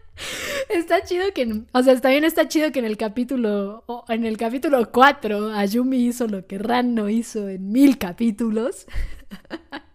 Está 0.70 1.04
chido 1.04 1.26
que, 1.34 1.62
o 1.72 1.84
sea, 1.84 2.00
también 2.00 2.24
está 2.24 2.48
chido 2.48 2.72
que 2.72 2.80
en 2.80 2.86
el 2.86 2.98
capítulo, 2.98 3.84
en 4.10 4.26
el 4.26 4.38
capítulo 4.38 4.92
4, 4.92 5.54
Ayumi 5.54 6.06
hizo 6.06 6.28
lo 6.28 6.46
que 6.46 6.58
Ran 6.58 6.96
no 6.96 7.10
hizo 7.10 7.48
en 7.50 7.72
mil 7.72 7.98
capítulos. 7.98 8.88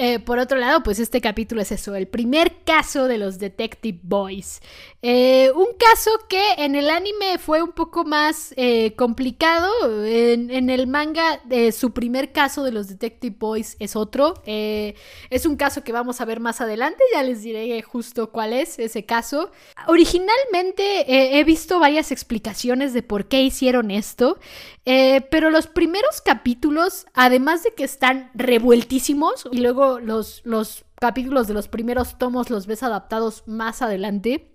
Eh, 0.00 0.20
por 0.20 0.38
otro 0.38 0.58
lado, 0.58 0.84
pues 0.84 1.00
este 1.00 1.20
capítulo 1.20 1.60
es 1.60 1.72
eso, 1.72 1.96
el 1.96 2.06
primer 2.06 2.62
caso 2.64 3.08
de 3.08 3.18
los 3.18 3.40
Detective 3.40 3.98
Boys. 4.00 4.60
Eh, 5.02 5.50
un 5.56 5.66
caso 5.76 6.12
que 6.28 6.52
en 6.58 6.76
el 6.76 6.88
anime 6.88 7.38
fue 7.38 7.62
un 7.62 7.72
poco 7.72 8.04
más 8.04 8.54
eh, 8.56 8.94
complicado. 8.94 9.68
En, 10.04 10.70
el 10.70 10.86
manga, 10.86 11.40
su 11.72 11.92
primer 11.92 12.30
caso 12.30 12.62
de 12.62 12.70
los 12.70 12.86
Detective 12.86 13.34
Boys 13.36 13.76
es 13.80 13.96
otro. 13.96 14.34
es 14.46 15.46
un 15.46 15.56
caso 15.56 15.82
que 15.82 15.92
vamos 15.92 16.20
a 16.20 16.24
ver 16.24 16.38
más 16.38 16.60
adelante, 16.60 17.02
ya 17.12 17.24
les 17.24 17.42
diré 17.42 17.82
justo 17.82 18.30
cuál 18.30 18.52
es 18.52 18.78
ese 18.78 19.04
caso. 19.04 19.50
Originalmente 19.88 21.38
he 21.38 21.42
visto 21.42 21.80
varias 21.80 22.12
explicaciones 22.12 22.92
de 22.92 23.02
por 23.02 23.26
qué 23.26 23.42
hicieron 23.42 23.90
esto, 23.90 24.38
pero 24.84 25.50
los 25.50 25.66
primeros 25.66 26.20
capítulos, 26.20 27.06
además 27.14 27.62
de 27.62 27.72
que 27.74 27.84
están 27.84 28.30
revueltísimos, 28.34 29.48
y 29.50 29.58
luego 29.58 29.87
los, 29.98 30.42
los 30.44 30.84
capítulos 31.00 31.46
de 31.48 31.54
los 31.54 31.68
primeros 31.68 32.18
tomos 32.18 32.50
los 32.50 32.66
ves 32.66 32.82
adaptados 32.82 33.44
más 33.46 33.82
adelante. 33.82 34.54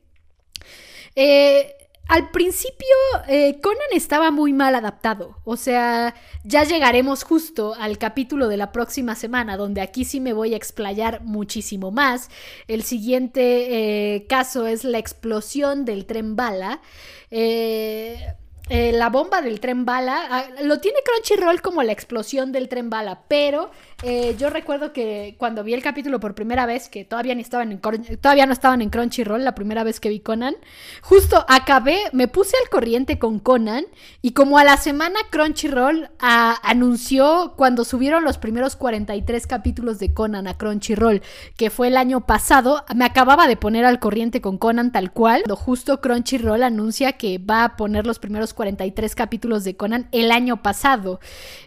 Eh, 1.15 1.76
al 2.08 2.32
principio 2.32 2.96
eh, 3.28 3.60
Conan 3.62 3.80
estaba 3.93 4.30
muy 4.30 4.52
mal 4.52 4.76
adaptado, 4.76 5.38
o 5.46 5.56
sea, 5.56 6.13
ya 6.43 6.65
llegaremos 6.65 7.24
justo 7.24 7.76
al 7.80 7.98
capítulo 7.98 8.50
de 8.50 8.58
la 8.58 8.74
próxima 8.74 9.15
semana, 9.15 9.56
donde 9.56 9.80
aquí 9.80 10.04
sí 10.04 10.19
me 10.19 10.34
voy 10.34 10.54
a 10.54 10.58
explayar 10.58 11.22
muchísimo 11.24 11.91
más. 11.91 12.30
El 12.67 12.84
siguiente 12.84 14.15
eh, 14.15 14.28
caso 14.28 14.67
es 14.67 14.84
la 14.84 14.98
explosión 14.98 15.86
del 15.86 16.06
tren 16.06 16.36
bala. 16.36 16.82
eh, 17.32 18.36
la 18.69 19.10
bomba 19.10 19.41
del 19.41 19.60
tren 19.60 19.86
bala, 19.86 20.21
ah, 20.30 20.45
lo 20.63 20.80
tiene 20.80 20.99
Crunchyroll 21.04 21.62
como 21.62 21.84
la 21.84 21.91
explosión 21.91 22.52
del 22.52 22.69
tren 22.69 22.89
bala, 22.89 23.23
pero 23.28 23.71
eh, 24.04 24.36
yo 24.38 24.49
recuerdo 24.49 24.93
que 24.93 25.36
cuando 25.38 25.63
vi 25.63 25.73
el 25.73 25.84
capítulo 25.84 26.19
por 26.19 26.34
primera 26.34 26.65
vez, 26.65 26.89
que 26.89 27.06
todavía, 27.06 27.36
ni 27.36 27.41
estaban 27.41 27.71
en, 27.71 27.80
todavía 28.19 28.45
no 28.45 28.54
estaban 28.54 28.82
en 28.82 28.89
Crunchyroll, 28.89 29.43
la 29.43 29.56
primera 29.56 29.84
vez 29.84 29.99
que 29.99 30.10
vi 30.10 30.19
Conan, 30.19 30.56
justo 31.02 31.45
acabé, 31.47 31.99
me 32.13 32.28
puse 32.28 32.56
al 32.62 32.69
corriente 32.69 33.19
con 33.19 33.39
Conan 33.39 33.86
y 34.21 34.32
como 34.32 34.58
a 34.58 34.63
la 34.63 34.78
semana 34.78 35.19
Crunchyroll 35.30 36.10
ah, 36.19 36.58
anunció 36.63 37.54
cuando 37.58 37.84
subieron 37.84 38.23
los 38.23 38.38
primeros 38.38 38.76
43 38.76 39.45
capítulos 39.45 39.99
de 39.99 40.13
Conan 40.13 40.47
a 40.47 40.58
Crunchyroll, 40.58 41.21
que 41.58 41.69
fue 41.69 41.88
el 41.88 41.97
año 41.97 42.26
pasado, 42.26 42.84
me 42.95 43.06
acababa 43.06 43.47
de 43.47 43.58
poner 43.58 43.86
al 43.86 43.99
corriente 43.99 44.41
con 44.41 44.58
Conan 44.58 44.91
tal 44.91 45.12
cual, 45.12 45.41
cuando 45.43 45.56
justo 45.56 46.02
Crunchyroll 46.02 46.63
anuncia 46.63 47.13
que 47.13 47.38
va 47.38 47.63
a 47.63 47.76
poner 47.76 48.06
los 48.06 48.19
primeros 48.19 48.53
43 48.54 49.16
capítulos 49.16 49.63
de 49.63 49.76
Conan 49.76 50.08
el 50.12 50.32
año 50.32 50.62
pasado. 50.62 51.20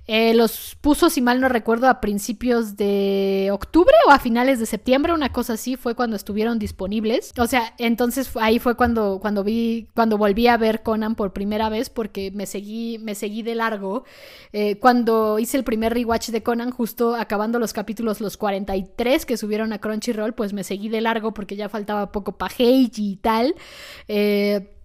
Eh, 0.06 0.34
los 0.34 0.76
puso, 0.80 1.10
si 1.10 1.20
mal 1.20 1.40
no 1.40 1.48
recuerdo, 1.48 1.88
a 1.88 2.00
principios 2.00 2.76
de 2.76 3.50
octubre 3.52 3.94
o 4.06 4.10
a 4.10 4.18
finales 4.18 4.58
de 4.58 4.66
septiembre, 4.66 5.12
una 5.12 5.32
cosa 5.32 5.54
así, 5.54 5.76
fue 5.76 5.94
cuando 5.94 6.16
estuvieron 6.16 6.58
disponibles. 6.58 7.32
O 7.38 7.46
sea, 7.46 7.74
entonces 7.78 8.30
ahí 8.40 8.58
fue 8.58 8.76
cuando, 8.76 9.18
cuando 9.20 9.42
vi, 9.42 9.88
cuando 9.94 10.16
volví 10.16 10.46
a 10.46 10.56
ver 10.56 10.82
Conan 10.82 11.14
por 11.14 11.32
primera 11.32 11.68
vez, 11.68 11.90
porque 11.90 12.30
me 12.30 12.46
seguí, 12.46 12.98
me 12.98 13.14
seguí 13.14 13.42
de 13.42 13.54
largo. 13.54 14.04
Eh, 14.52 14.78
cuando 14.78 15.38
hice 15.38 15.56
el 15.56 15.64
primer 15.64 15.92
rewatch 15.92 16.28
de 16.30 16.42
Conan, 16.42 16.70
justo 16.70 17.16
acabando 17.16 17.58
los 17.58 17.72
capítulos, 17.72 18.20
los 18.20 18.36
43 18.36 19.26
que 19.26 19.36
subieron 19.36 19.72
a 19.72 19.80
Crunchyroll, 19.80 20.34
pues 20.34 20.52
me 20.52 20.64
seguí 20.64 20.88
de 20.88 21.00
largo 21.00 21.32
porque 21.34 21.56
ya 21.56 21.68
faltaba 21.68 22.12
poco 22.12 22.32
para 22.32 22.54
Heiji 22.56 23.12
y 23.12 23.16
tal. 23.16 23.54
Eh, 24.08 24.75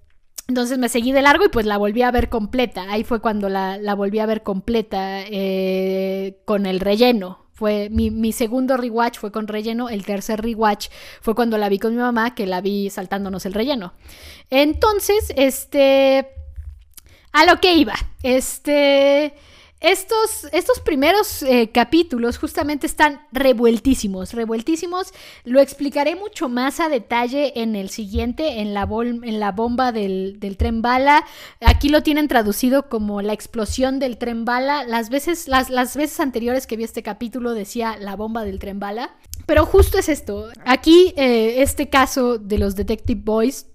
entonces 0.48 0.78
me 0.78 0.90
seguí 0.90 1.12
de 1.12 1.22
largo 1.22 1.46
y 1.46 1.50
pues 1.50 1.66
la 1.66 1.78
volví 1.78 2.02
a 2.02 2.12
ver 2.12 2.30
completa. 2.30 2.86
Ahí 2.90 3.04
fue 3.04 3.22
cuando 3.22 3.50
la, 3.50 3.78
volví 3.96 4.20
a 4.20 4.26
ver 4.26 4.44
completa 4.44 5.22
eh, 5.22 6.42
con 6.46 6.66
el 6.66 6.80
relleno. 6.80 7.46
Fue 7.54 7.90
mi, 7.92 8.32
segundo 8.32 8.76
rewatch 8.76 9.20
fue 9.20 9.32
con 9.32 9.48
relleno. 9.48 9.88
El 9.88 10.04
tercer 10.04 10.42
rewatch 10.42 10.90
fue 11.22 11.36
cuando 11.36 11.58
la 11.58 11.70
vi 11.70 11.80
con 11.80 11.96
mi 11.96 12.02
mamá, 12.02 12.34
que 12.34 12.48
la 12.48 12.60
vi 12.60 12.90
saltándonos 12.90 13.46
el 13.46 13.54
relleno. 13.54 13.94
Entonces, 14.50 15.32
este. 15.36 16.28
A 17.32 17.46
lo 17.46 17.62
que 17.62 17.76
iba. 17.76 17.94
Este. 18.24 19.36
Estos, 19.82 20.48
estos 20.52 20.80
primeros 20.80 21.42
eh, 21.42 21.72
capítulos 21.74 22.38
justamente 22.38 22.86
están 22.86 23.22
revueltísimos, 23.32 24.32
revueltísimos. 24.34 25.12
Lo 25.44 25.60
explicaré 25.60 26.16
mucho 26.16 26.50
más 26.50 26.80
a 26.80 26.88
detalle 26.88 27.60
en 27.60 27.76
el 27.76 27.90
siguiente, 27.90 28.60
en 28.60 28.76
la, 28.76 28.88
en 28.92 29.40
la 29.40 29.52
bomba 29.52 29.92
del, 29.92 30.38
tren 30.60 30.84
bala. 30.84 31.26
Aquí 31.62 31.90
lo 31.90 32.04
tienen 32.04 32.28
traducido 32.28 32.90
como 32.90 33.24
la 33.24 33.34
explosión 33.34 33.98
del 33.98 34.20
tren 34.20 34.46
bala. 34.46 34.84
Las 34.84 35.10
veces, 35.10 35.48
las, 35.48 35.72
las 35.72 35.96
veces 35.98 36.20
anteriores 36.20 36.68
que 36.68 36.78
vi 36.78 36.84
este 36.84 37.02
capítulo 37.02 37.56
decía 37.56 37.98
la 37.98 38.16
bomba 38.16 38.44
del 38.44 38.60
tren 38.60 38.80
bala. 38.80 39.16
Pero 39.48 39.66
justo 39.66 39.98
es 39.98 40.10
esto. 40.10 40.50
Aquí, 40.64 41.12
eh, 41.18 41.64
este 41.64 41.90
caso 41.90 42.38
de 42.38 42.60
los 42.60 42.76
Detective 42.76 43.22
Boys. 43.24 43.66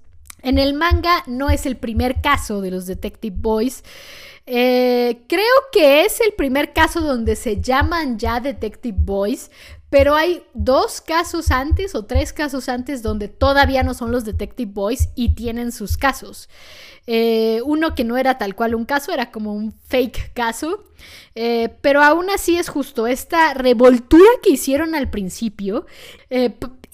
En 0.42 0.58
el 0.58 0.74
manga 0.74 1.24
no 1.26 1.50
es 1.50 1.66
el 1.66 1.76
primer 1.76 2.20
caso 2.20 2.60
de 2.60 2.70
los 2.70 2.86
Detective 2.86 3.34
Boys. 3.36 3.82
Eh, 4.46 5.22
creo 5.28 5.54
que 5.72 6.04
es 6.04 6.20
el 6.20 6.32
primer 6.34 6.72
caso 6.72 7.00
donde 7.00 7.34
se 7.34 7.60
llaman 7.60 8.16
ya 8.18 8.38
Detective 8.38 8.96
Boys, 8.98 9.50
pero 9.90 10.14
hay 10.14 10.44
dos 10.54 11.00
casos 11.00 11.50
antes 11.50 11.94
o 11.96 12.04
tres 12.04 12.32
casos 12.32 12.68
antes 12.68 13.02
donde 13.02 13.28
todavía 13.28 13.82
no 13.82 13.94
son 13.94 14.12
los 14.12 14.24
Detective 14.24 14.70
Boys 14.72 15.08
y 15.16 15.34
tienen 15.34 15.72
sus 15.72 15.96
casos. 15.96 16.48
Eh, 17.08 17.60
uno 17.64 17.94
que 17.94 18.04
no 18.04 18.16
era 18.16 18.38
tal 18.38 18.54
cual 18.54 18.74
un 18.74 18.84
caso, 18.84 19.12
era 19.12 19.30
como 19.30 19.52
un 19.52 19.72
fake 19.88 20.32
caso. 20.32 20.84
Eh, 21.34 21.68
pero 21.80 22.02
aún 22.02 22.30
así 22.30 22.56
es 22.56 22.68
justo 22.68 23.06
esta 23.06 23.52
revoltura 23.54 24.28
que 24.42 24.50
hicieron 24.50 24.94
al 24.94 25.10
principio. 25.10 25.86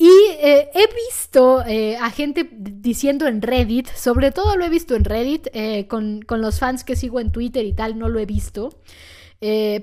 Y 0.02 0.10
eh, 0.40 0.68
he 0.74 0.88
visto 1.08 1.64
eh, 1.64 1.96
a 1.96 2.10
gente 2.10 2.48
diciendo 2.50 3.28
en 3.28 3.40
Reddit, 3.40 3.86
sobre 3.86 4.32
todo 4.32 4.56
lo 4.56 4.64
he 4.64 4.68
visto 4.68 4.96
en 4.96 5.04
Reddit, 5.04 5.46
eh, 5.52 5.86
con, 5.86 6.22
con, 6.22 6.42
los 6.42 6.58
fans 6.58 6.82
que 6.82 6.96
sigo 6.96 7.20
en 7.20 7.30
Twitter 7.30 7.64
y 7.64 7.72
tal, 7.72 7.96
no 7.96 8.08
lo 8.08 8.18
he 8.18 8.26
visto. 8.26 8.70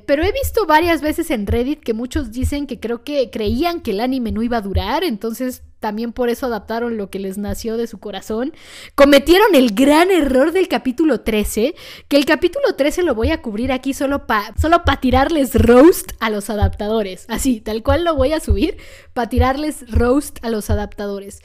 Pero 0.05 0.23
he 0.23 0.31
visto 0.31 0.65
varias 0.65 1.01
veces 1.01 1.29
en 1.31 1.45
Reddit 1.45 1.81
que 1.81 1.93
muchos 1.93 2.31
dicen 2.31 2.65
que 2.65 2.79
creo 2.79 3.03
que 3.03 3.29
creían 3.29 3.81
que 3.81 3.91
el 3.91 3.99
anime 3.99 4.31
no 4.31 4.41
iba 4.41 4.57
a 4.57 4.61
durar, 4.61 5.03
entonces 5.03 5.63
también 5.79 6.13
por 6.13 6.29
eso 6.29 6.45
adaptaron 6.45 6.97
lo 6.97 7.09
que 7.09 7.19
les 7.19 7.37
nació 7.37 7.75
de 7.75 7.87
su 7.87 7.99
corazón. 7.99 8.53
Cometieron 8.95 9.55
el 9.55 9.73
gran 9.73 10.11
error 10.11 10.53
del 10.53 10.67
capítulo 10.67 11.21
13, 11.21 11.75
que 12.07 12.17
el 12.17 12.25
capítulo 12.25 12.75
13 12.75 13.03
lo 13.03 13.15
voy 13.15 13.31
a 13.31 13.41
cubrir 13.41 13.73
aquí 13.73 13.93
solo 13.93 14.27
para 14.27 14.55
solo 14.57 14.81
tirarles 15.01 15.55
roast 15.55 16.11
a 16.19 16.29
los 16.29 16.49
adaptadores. 16.49 17.25
Así, 17.27 17.59
tal 17.59 17.83
cual 17.83 18.05
lo 18.05 18.15
voy 18.15 18.33
a 18.33 18.39
subir, 18.39 18.77
para 19.13 19.29
tirarles 19.29 19.89
roast 19.91 20.43
a 20.43 20.49
los 20.49 20.69
adaptadores. 20.69 21.41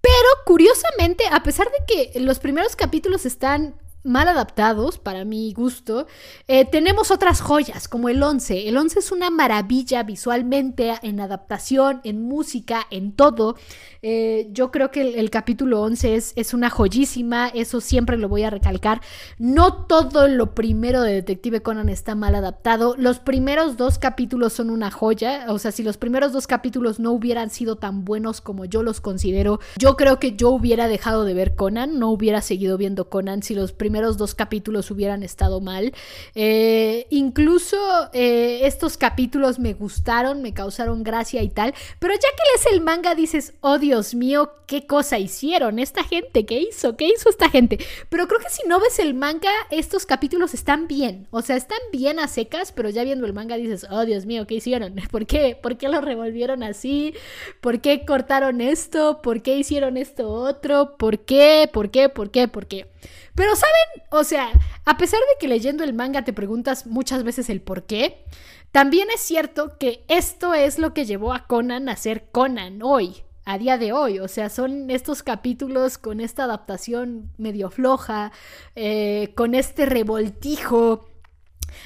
Pero 0.00 0.28
curiosamente, 0.44 1.24
a 1.30 1.42
pesar 1.42 1.68
de 1.68 2.10
que 2.12 2.20
los 2.20 2.38
primeros 2.38 2.76
capítulos 2.76 3.24
están 3.26 3.76
mal 4.04 4.28
adaptados, 4.28 4.98
para 4.98 5.24
mi 5.24 5.52
gusto, 5.54 6.06
eh, 6.46 6.66
tenemos 6.66 7.10
otras 7.10 7.40
joyas, 7.40 7.88
como 7.88 8.10
el 8.10 8.22
11. 8.22 8.68
El 8.68 8.76
11 8.76 8.98
es 8.98 9.12
una 9.12 9.30
maravilla 9.30 10.02
visualmente, 10.02 10.92
en 11.02 11.20
adaptación, 11.20 12.00
en 12.04 12.22
música, 12.22 12.86
en 12.90 13.12
todo. 13.12 13.56
Eh, 14.02 14.48
yo 14.52 14.70
creo 14.70 14.90
que 14.90 15.18
el, 15.18 15.30
capítulo 15.30 15.80
11 15.82 16.14
es, 16.14 16.32
es, 16.36 16.52
una 16.52 16.68
joyísima, 16.68 17.48
eso 17.48 17.80
siempre 17.80 18.18
lo 18.18 18.28
voy 18.28 18.42
a 18.42 18.50
recalcar. 18.50 19.00
No 19.38 19.86
todo 19.86 20.28
lo 20.28 20.54
primero 20.54 21.00
de 21.00 21.14
Detective 21.14 21.62
Conan 21.62 21.88
está 21.88 22.14
mal 22.14 22.34
adaptado. 22.34 22.94
Los 22.98 23.18
primeros 23.18 23.78
dos 23.78 23.98
capítulos 23.98 24.52
son 24.52 24.68
una 24.68 24.90
joya, 24.90 25.46
o 25.48 25.58
sea, 25.58 25.72
si 25.72 25.82
los 25.82 25.96
primeros 25.96 26.32
dos 26.32 26.46
capítulos 26.46 27.00
no 27.00 27.12
hubieran 27.12 27.48
sido 27.48 27.76
tan 27.76 28.04
buenos 28.04 28.42
como 28.42 28.66
yo 28.66 28.82
los 28.82 29.00
considero, 29.00 29.60
yo 29.78 29.96
creo 29.96 30.20
que 30.20 30.36
yo 30.36 30.50
hubiera 30.50 30.88
dejado 30.88 31.24
de 31.24 31.32
ver 31.32 31.54
Conan, 31.54 31.98
no 31.98 32.10
hubiera 32.10 32.42
seguido 32.42 32.76
viendo 32.76 33.08
Conan 33.08 33.42
si 33.42 33.54
los 33.54 33.72
primeros 33.72 33.93
dos 34.02 34.34
capítulos 34.34 34.90
hubieran 34.90 35.22
estado 35.22 35.60
mal. 35.60 35.92
Eh, 36.34 37.06
incluso 37.10 37.76
eh, 38.12 38.60
estos 38.64 38.96
capítulos 38.96 39.58
me 39.58 39.74
gustaron, 39.74 40.42
me 40.42 40.52
causaron 40.52 41.04
gracia 41.04 41.42
y 41.42 41.48
tal, 41.48 41.74
pero 41.98 42.14
ya 42.14 42.20
que 42.20 42.42
lees 42.52 42.74
el 42.74 42.80
manga 42.80 43.14
dices, 43.14 43.54
odio 43.60 43.84
Dios 43.84 44.14
mío, 44.14 44.50
qué 44.66 44.86
cosa 44.86 45.18
hicieron 45.18 45.78
esta 45.78 46.04
gente, 46.04 46.46
qué 46.46 46.58
hizo, 46.58 46.96
qué 46.96 47.06
hizo 47.06 47.28
esta 47.28 47.50
gente. 47.50 47.78
Pero 48.08 48.26
creo 48.26 48.40
que 48.40 48.48
si 48.48 48.66
no 48.66 48.80
ves 48.80 48.98
el 48.98 49.12
manga, 49.12 49.50
estos 49.70 50.06
capítulos 50.06 50.54
están 50.54 50.88
bien. 50.88 51.28
O 51.30 51.42
sea, 51.42 51.56
están 51.56 51.78
bien 51.92 52.18
a 52.18 52.28
secas, 52.28 52.72
pero 52.72 52.88
ya 52.88 53.04
viendo 53.04 53.26
el 53.26 53.34
manga 53.34 53.56
dices, 53.56 53.86
oh 53.90 54.06
Dios 54.06 54.24
mío, 54.24 54.46
¿qué 54.46 54.54
hicieron? 54.54 54.94
¿Por 55.10 55.26
qué? 55.26 55.56
¿Por 55.60 55.76
qué 55.76 55.88
lo 55.88 56.00
revolvieron 56.00 56.62
así? 56.62 57.14
¿Por 57.60 57.82
qué 57.82 58.06
cortaron 58.06 58.62
esto? 58.62 59.20
¿Por 59.22 59.42
qué 59.42 59.58
hicieron 59.58 59.98
esto 59.98 60.30
otro? 60.30 60.96
¿Por 60.96 61.20
qué? 61.20 61.68
¿Por 61.70 61.90
qué? 61.90 62.08
¿Por 62.08 62.30
qué? 62.30 62.48
¿Por 62.48 62.66
qué? 62.66 62.86
Pero 63.34 63.56
saben, 63.56 64.08
o 64.10 64.24
sea, 64.24 64.50
a 64.84 64.96
pesar 64.96 65.20
de 65.20 65.38
que 65.40 65.48
leyendo 65.48 65.82
el 65.84 65.92
manga 65.92 66.24
te 66.24 66.32
preguntas 66.32 66.86
muchas 66.86 67.24
veces 67.24 67.50
el 67.50 67.60
por 67.60 67.84
qué, 67.84 68.24
también 68.70 69.08
es 69.14 69.20
cierto 69.20 69.76
que 69.78 70.04
esto 70.08 70.54
es 70.54 70.78
lo 70.78 70.94
que 70.94 71.04
llevó 71.04 71.32
a 71.32 71.46
Conan 71.46 71.88
a 71.88 71.96
ser 71.96 72.28
Conan 72.30 72.82
hoy 72.82 73.24
a 73.44 73.58
día 73.58 73.78
de 73.78 73.92
hoy. 73.92 74.18
O 74.18 74.28
sea, 74.28 74.50
son 74.50 74.90
estos 74.90 75.22
capítulos 75.22 75.98
con 75.98 76.20
esta 76.20 76.44
adaptación 76.44 77.30
medio 77.38 77.70
floja, 77.70 78.32
eh, 78.74 79.32
con 79.34 79.54
este 79.54 79.86
revoltijo. 79.86 81.08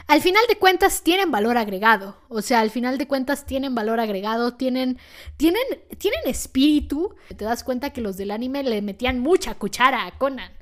Al 0.07 0.21
final 0.21 0.43
de 0.49 0.57
cuentas 0.57 1.03
tienen 1.03 1.31
valor 1.31 1.57
agregado, 1.57 2.17
o 2.29 2.43
sea, 2.43 2.61
al 2.61 2.71
final 2.71 2.99
de 2.99 3.07
cuentas 3.07 3.47
tienen 3.47 3.75
valor 3.75 4.01
agregado, 4.01 4.55
tienen, 4.55 4.99
tienen, 5.39 5.63
tienen 5.97 6.21
espíritu. 6.27 7.15
Te 7.35 7.45
das 7.45 7.65
cuenta 7.65 7.91
que 7.91 8.03
los 8.03 8.19
del 8.19 8.31
anime 8.31 8.63
le 8.65 8.83
metían 8.83 9.19
mucha 9.19 9.55
cuchara 9.55 10.07
a 10.07 10.19
Conan 10.19 10.58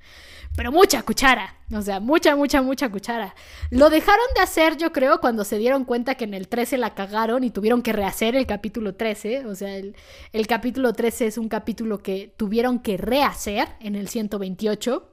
pero 0.57 0.73
mucha 0.73 1.03
cuchara, 1.03 1.55
o 1.71 1.83
sea, 1.83 2.01
mucha, 2.01 2.35
mucha, 2.35 2.63
mucha 2.63 2.91
cuchara. 2.91 3.35
Lo 3.71 3.91
dejaron 3.91 4.25
de 4.35 4.41
hacer, 4.41 4.79
yo 4.79 4.91
creo, 4.91 5.21
cuando 5.21 5.45
se 5.45 5.59
dieron 5.59 5.85
cuenta 5.85 6.15
que 6.15 6.25
en 6.25 6.33
el 6.33 6.49
13 6.49 6.79
la 6.79 6.95
cagaron 6.95 7.45
y 7.45 7.51
tuvieron 7.51 7.83
que 7.83 7.93
rehacer 7.93 8.35
el 8.35 8.47
capítulo 8.47 8.95
13, 8.95 9.47
o 9.47 9.55
sea, 9.55 9.77
el, 9.77 9.95
el 10.33 10.47
capítulo 10.47 10.95
13 10.95 11.27
es 11.27 11.39
un 11.39 11.49
capítulo 11.49 11.99
que 11.99 12.33
tuvieron 12.37 12.79
que 12.79 12.97
rehacer 12.97 13.69
en 13.81 13.97
el 13.97 14.09
128. 14.09 15.13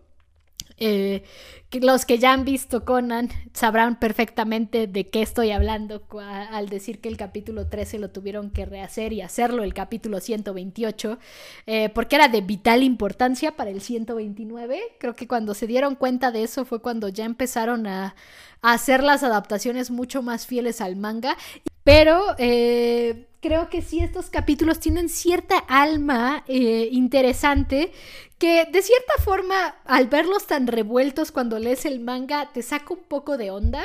Eh, 0.78 1.24
los 1.72 2.06
que 2.06 2.20
ya 2.20 2.34
han 2.34 2.46
visto 2.46 2.86
Conan 2.86 3.30
sabrán 3.54 4.00
perfectamente 4.00 4.88
de 4.88 5.10
qué 5.10 5.22
estoy 5.22 5.52
hablando 5.52 6.04
al 6.20 6.70
decir 6.70 7.00
que 7.02 7.10
el 7.10 7.18
capítulo 7.18 7.68
13 7.68 8.00
lo 8.00 8.12
tuvieron 8.12 8.52
que 8.52 8.66
rehacer 8.66 9.14
y 9.14 9.22
hacerlo 9.22 9.64
el 9.64 9.74
capítulo 9.74 10.20
128, 10.20 11.18
eh, 11.66 11.90
porque 11.90 12.16
era 12.16 12.28
de 12.28 12.42
vital 12.42 12.84
importancia 12.84 13.56
para 13.56 13.72
el 13.72 13.82
129. 13.82 14.80
Creo 15.00 15.16
que 15.16 15.28
cuando 15.28 15.54
se 15.54 15.68
dieron 15.68 15.96
cuenta 15.96 16.32
de 16.32 16.44
eso 16.44 16.66
fue 16.66 16.82
cuando 16.82 17.10
ya 17.10 17.26
empezaron 17.26 17.88
a, 17.88 18.16
a 18.62 18.74
hacer 18.74 19.04
las 19.04 19.24
adaptaciones 19.24 19.92
mucho 19.92 20.22
más 20.22 20.46
fieles 20.46 20.82
al 20.82 20.96
manga. 20.96 21.38
Pero 21.84 22.36
eh, 22.38 23.28
creo 23.42 23.70
que 23.70 23.82
sí, 23.82 24.00
estos 24.00 24.30
capítulos 24.30 24.80
tienen 24.80 25.10
cierta 25.10 25.58
alma 25.58 26.44
eh, 26.48 26.90
interesante 26.92 27.92
que 28.40 28.66
de 28.66 28.82
cierta 28.82 29.14
forma, 29.24 29.76
al 29.86 30.08
verlos 30.08 30.48
tan 30.48 30.68
revueltos 30.68 31.32
cuando 31.32 31.60
lees 31.60 31.86
el 31.86 32.00
manga, 32.00 32.52
te 32.54 32.62
saca 32.62 32.94
un 32.94 33.04
poco 33.04 33.38
de 33.38 33.52
onda. 33.52 33.84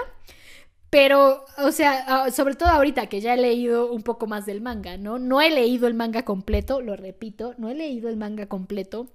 Pero, 0.91 1.45
o 1.59 1.71
sea, 1.71 2.31
sobre 2.33 2.55
todo 2.55 2.71
ahorita 2.71 3.09
que 3.09 3.21
ya 3.21 3.35
he 3.35 3.37
leído 3.37 3.93
un 3.93 4.03
poco 4.03 4.27
más 4.27 4.47
del 4.47 4.63
manga, 4.63 4.97
¿no? 4.97 5.19
No 5.19 5.43
he 5.43 5.51
leído 5.51 5.87
el 5.87 5.93
manga 5.95 6.25
completo, 6.25 6.81
lo 6.81 6.97
repito, 6.97 7.55
no 7.59 7.69
he 7.69 7.75
leído 7.75 8.09
el 8.09 8.17
manga 8.17 8.47
completo. 8.47 9.09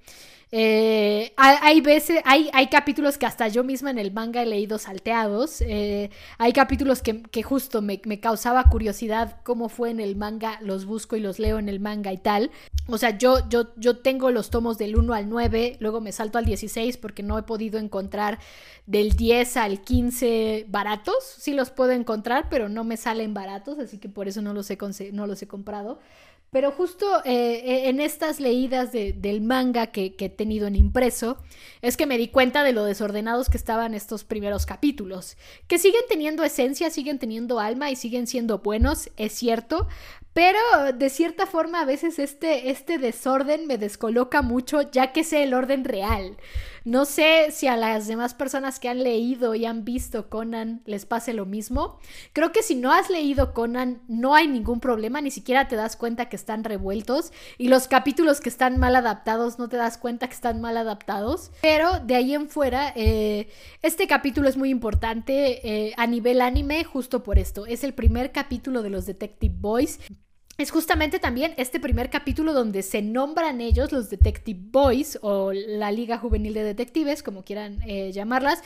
Eh, 0.55 1.33
hay, 1.35 1.81
veces, 1.81 2.21
hay, 2.25 2.67
capítulos 2.67 3.17
que 3.17 3.25
hasta 3.25 3.47
yo 3.47 3.63
misma 3.63 3.89
en 3.89 3.97
el 3.97 4.11
manga 4.11 4.43
he 4.43 4.45
leído 4.45 4.77
salteados. 4.77 5.61
Eh, 5.61 6.11
hay 6.37 6.53
capítulos 6.53 7.01
que, 7.01 7.41
justo 7.41 7.81
me, 7.81 7.99
causaba 8.19 8.63
curiosidad 8.65 9.37
cómo 9.41 9.67
fue 9.67 9.89
en 9.89 9.99
el 9.99 10.15
manga, 10.15 10.59
los 10.61 10.85
busco 10.85 11.15
y 11.15 11.21
los 11.21 11.39
leo 11.39 11.57
en 11.57 11.69
el 11.69 11.79
manga 11.79 12.13
y 12.13 12.19
tal. 12.19 12.51
O 12.85 12.99
sea, 12.99 13.17
yo, 13.17 13.49
yo, 13.49 13.73
yo 13.77 13.97
tengo 13.97 14.29
los 14.29 14.51
tomos 14.51 14.77
del 14.77 14.95
1 14.95 15.11
al 15.15 15.27
9, 15.27 15.77
luego 15.79 16.01
me 16.01 16.11
salto 16.11 16.37
al 16.37 16.45
16 16.45 16.97
porque 16.97 17.23
no 17.23 17.39
he 17.39 17.41
podido 17.41 17.79
encontrar 17.79 18.37
del 18.85 19.13
10 19.13 19.57
al 19.57 19.81
15 19.81 20.67
baratos. 20.69 21.15
Sí 21.39 21.53
los 21.53 21.71
puedo 21.71 21.93
encontrar, 21.93 22.45
pero 22.51 22.69
no 22.69 22.83
me 22.83 22.97
salen 22.97 23.33
baratos, 23.33 23.79
así 23.79 23.97
que 23.97 24.07
por 24.07 24.27
eso 24.27 24.43
no 24.43 24.53
los 24.53 24.69
he, 24.69 24.77
no 25.13 25.25
los 25.25 25.41
he 25.41 25.47
comprado. 25.47 25.97
Pero 26.53 26.71
justo 26.71 27.07
eh, 27.25 27.89
en 27.89 27.99
estas 27.99 28.39
leídas 28.39 28.91
del 28.91 29.41
manga 29.41 29.87
que, 29.87 30.15
he 30.17 30.29
tenido 30.29 30.67
en 30.67 30.75
impreso, 30.75 31.39
es 31.81 31.97
que 31.97 32.05
me 32.05 32.19
di 32.19 32.27
cuenta 32.27 32.63
de 32.63 32.73
lo 32.73 32.85
desordenados 32.85 33.49
que 33.49 33.57
estaban 33.57 33.95
estos 33.95 34.23
primeros 34.23 34.67
capítulos. 34.67 35.35
Que 35.67 35.79
siguen 35.79 36.03
teniendo 36.07 36.43
esencia, 36.43 36.91
siguen 36.91 37.17
teniendo 37.17 37.59
alma 37.59 37.89
y 37.89 37.95
siguen 37.95 38.27
siendo 38.27 38.59
buenos, 38.59 39.09
es 39.17 39.33
cierto, 39.33 39.87
pero 40.33 40.59
de 40.95 41.09
cierta 41.09 41.45
forma 41.45 41.81
a 41.81 41.85
veces 41.85 42.19
este, 42.19 42.71
este 42.71 42.97
desorden 42.97 43.67
me 43.67 43.77
descoloca 43.77 44.41
mucho 44.41 44.81
ya 44.91 45.11
que 45.11 45.23
sé 45.23 45.43
el 45.43 45.53
orden 45.53 45.85
real. 45.85 46.37
No 46.85 47.05
sé 47.05 47.47
si 47.51 47.67
a 47.67 47.77
las 47.77 48.07
demás 48.07 48.33
personas 48.33 48.77
que 48.77 48.89
han 48.89 49.03
leído 49.03 49.55
y 49.55 49.65
han 49.65 49.85
visto 49.85 50.29
Conan 50.29 50.81
les 50.85 51.05
pase 51.05 51.31
lo 51.33 51.45
mismo. 51.45 51.97
Creo 52.33 52.51
que 52.51 52.61
si 52.61 52.75
no 52.75 52.91
has 52.91 53.09
leído 53.09 53.53
Conan 53.53 54.01
no 54.09 54.35
hay 54.35 54.49
ningún 54.49 54.81
problema, 54.81 55.21
ni 55.21 55.31
siquiera 55.31 55.69
te 55.69 55.77
das 55.77 55.95
cuenta 55.95 56.27
que 56.27 56.35
están 56.35 56.65
revueltos 56.65 57.31
y 57.57 57.69
los 57.69 57.87
capítulos 57.87 58.41
que 58.41 58.49
están 58.49 58.79
mal 58.79 58.97
adaptados 58.97 59.59
no 59.59 59.69
te 59.69 59.77
das 59.77 59.97
cuenta 59.97 60.27
que 60.27 60.33
están 60.33 60.59
mal 60.59 60.75
adaptados. 60.75 61.51
Pero 61.61 62.01
de 62.01 62.15
ahí 62.15 62.33
en 62.33 62.49
fuera, 62.49 62.91
eh, 62.97 63.47
este 63.81 64.05
capítulo 64.05 64.49
es 64.49 64.57
muy 64.57 64.69
importante 64.69 65.87
eh, 65.87 65.93
a 65.95 66.05
nivel 66.05 66.41
anime 66.41 66.83
justo 66.83 67.23
por 67.23 67.39
esto. 67.39 67.65
Es 67.65 67.85
el 67.85 67.93
primer 67.93 68.33
capítulo 68.33 68.81
de 68.81 68.89
los 68.89 69.05
Detective 69.05 69.55
Boys 69.57 69.99
es 70.57 70.69
justamente 70.69 71.17
también 71.17 71.53
este 71.57 71.79
primer 71.79 72.11
capítulo 72.11 72.53
donde 72.53 72.83
se 72.83 73.01
nombran 73.01 73.59
ellos 73.59 73.91
los 73.91 74.09
Detective 74.09 74.59
Boys 74.61 75.17
o 75.21 75.51
la 75.51 75.91
Liga 75.91 76.19
Juvenil 76.19 76.53
de 76.53 76.63
Detectives, 76.63 77.23
como 77.23 77.43
quieran 77.43 77.81
eh, 77.87 78.11
llamarlas. 78.11 78.61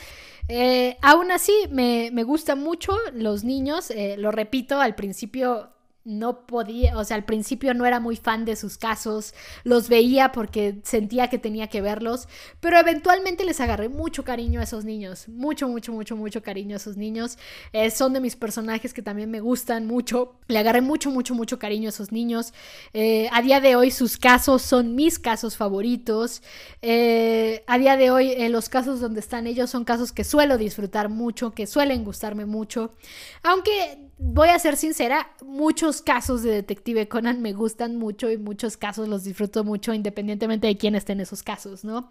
Eh, 0.48 0.98
aún 1.00 1.32
así, 1.32 1.52
me, 1.70 2.10
me 2.12 2.24
gustan 2.24 2.62
mucho 2.62 2.94
los 3.14 3.42
niños, 3.42 3.90
eh, 3.90 4.16
lo 4.18 4.30
repito, 4.30 4.80
al 4.80 4.94
principio 4.94 5.70
no 6.08 6.46
podía, 6.46 6.96
o 6.96 7.04
sea, 7.04 7.16
al 7.16 7.24
principio 7.26 7.74
no 7.74 7.84
era 7.84 8.00
muy 8.00 8.16
fan 8.16 8.46
de 8.46 8.56
sus 8.56 8.78
casos, 8.78 9.34
los 9.62 9.90
veía 9.90 10.32
porque 10.32 10.80
sentía 10.82 11.28
que 11.28 11.38
tenía 11.38 11.66
que 11.66 11.82
verlos, 11.82 12.28
pero 12.60 12.78
eventualmente 12.78 13.44
les 13.44 13.60
agarré 13.60 13.90
mucho 13.90 14.24
cariño 14.24 14.60
a 14.60 14.62
esos 14.62 14.86
niños, 14.86 15.28
mucho, 15.28 15.68
mucho, 15.68 15.92
mucho, 15.92 16.16
mucho 16.16 16.42
cariño 16.42 16.74
a 16.74 16.78
esos 16.78 16.96
niños. 16.96 17.36
Eh, 17.74 17.90
son 17.90 18.14
de 18.14 18.20
mis 18.20 18.36
personajes 18.36 18.94
que 18.94 19.02
también 19.02 19.30
me 19.30 19.40
gustan 19.40 19.86
mucho, 19.86 20.38
le 20.48 20.58
agarré 20.58 20.80
mucho, 20.80 21.10
mucho, 21.10 21.34
mucho 21.34 21.58
cariño 21.58 21.88
a 21.88 21.90
esos 21.90 22.10
niños. 22.10 22.54
Eh, 22.94 23.28
a 23.30 23.42
día 23.42 23.60
de 23.60 23.76
hoy 23.76 23.90
sus 23.90 24.16
casos 24.16 24.62
son 24.62 24.94
mis 24.94 25.18
casos 25.18 25.58
favoritos. 25.58 26.42
Eh, 26.80 27.64
a 27.66 27.76
día 27.76 27.98
de 27.98 28.10
hoy 28.10 28.48
los 28.48 28.70
casos 28.70 29.00
donde 29.00 29.20
están 29.20 29.46
ellos 29.46 29.68
son 29.68 29.84
casos 29.84 30.12
que 30.12 30.24
suelo 30.24 30.56
disfrutar 30.56 31.10
mucho, 31.10 31.52
que 31.52 31.66
suelen 31.66 32.02
gustarme 32.02 32.46
mucho, 32.46 32.94
aunque 33.42 34.08
voy 34.18 34.48
a 34.48 34.58
ser 34.58 34.76
sincera, 34.76 35.30
muchos 35.44 35.97
casos 36.02 36.42
de 36.42 36.50
Detective 36.50 37.08
Conan 37.08 37.42
me 37.42 37.52
gustan 37.52 37.96
mucho 37.96 38.30
y 38.30 38.38
muchos 38.38 38.76
casos 38.76 39.08
los 39.08 39.24
disfruto 39.24 39.64
mucho 39.64 39.94
independientemente 39.94 40.66
de 40.66 40.76
quién 40.76 40.94
esté 40.94 41.12
en 41.12 41.20
esos 41.20 41.42
casos, 41.42 41.84
¿no? 41.84 42.10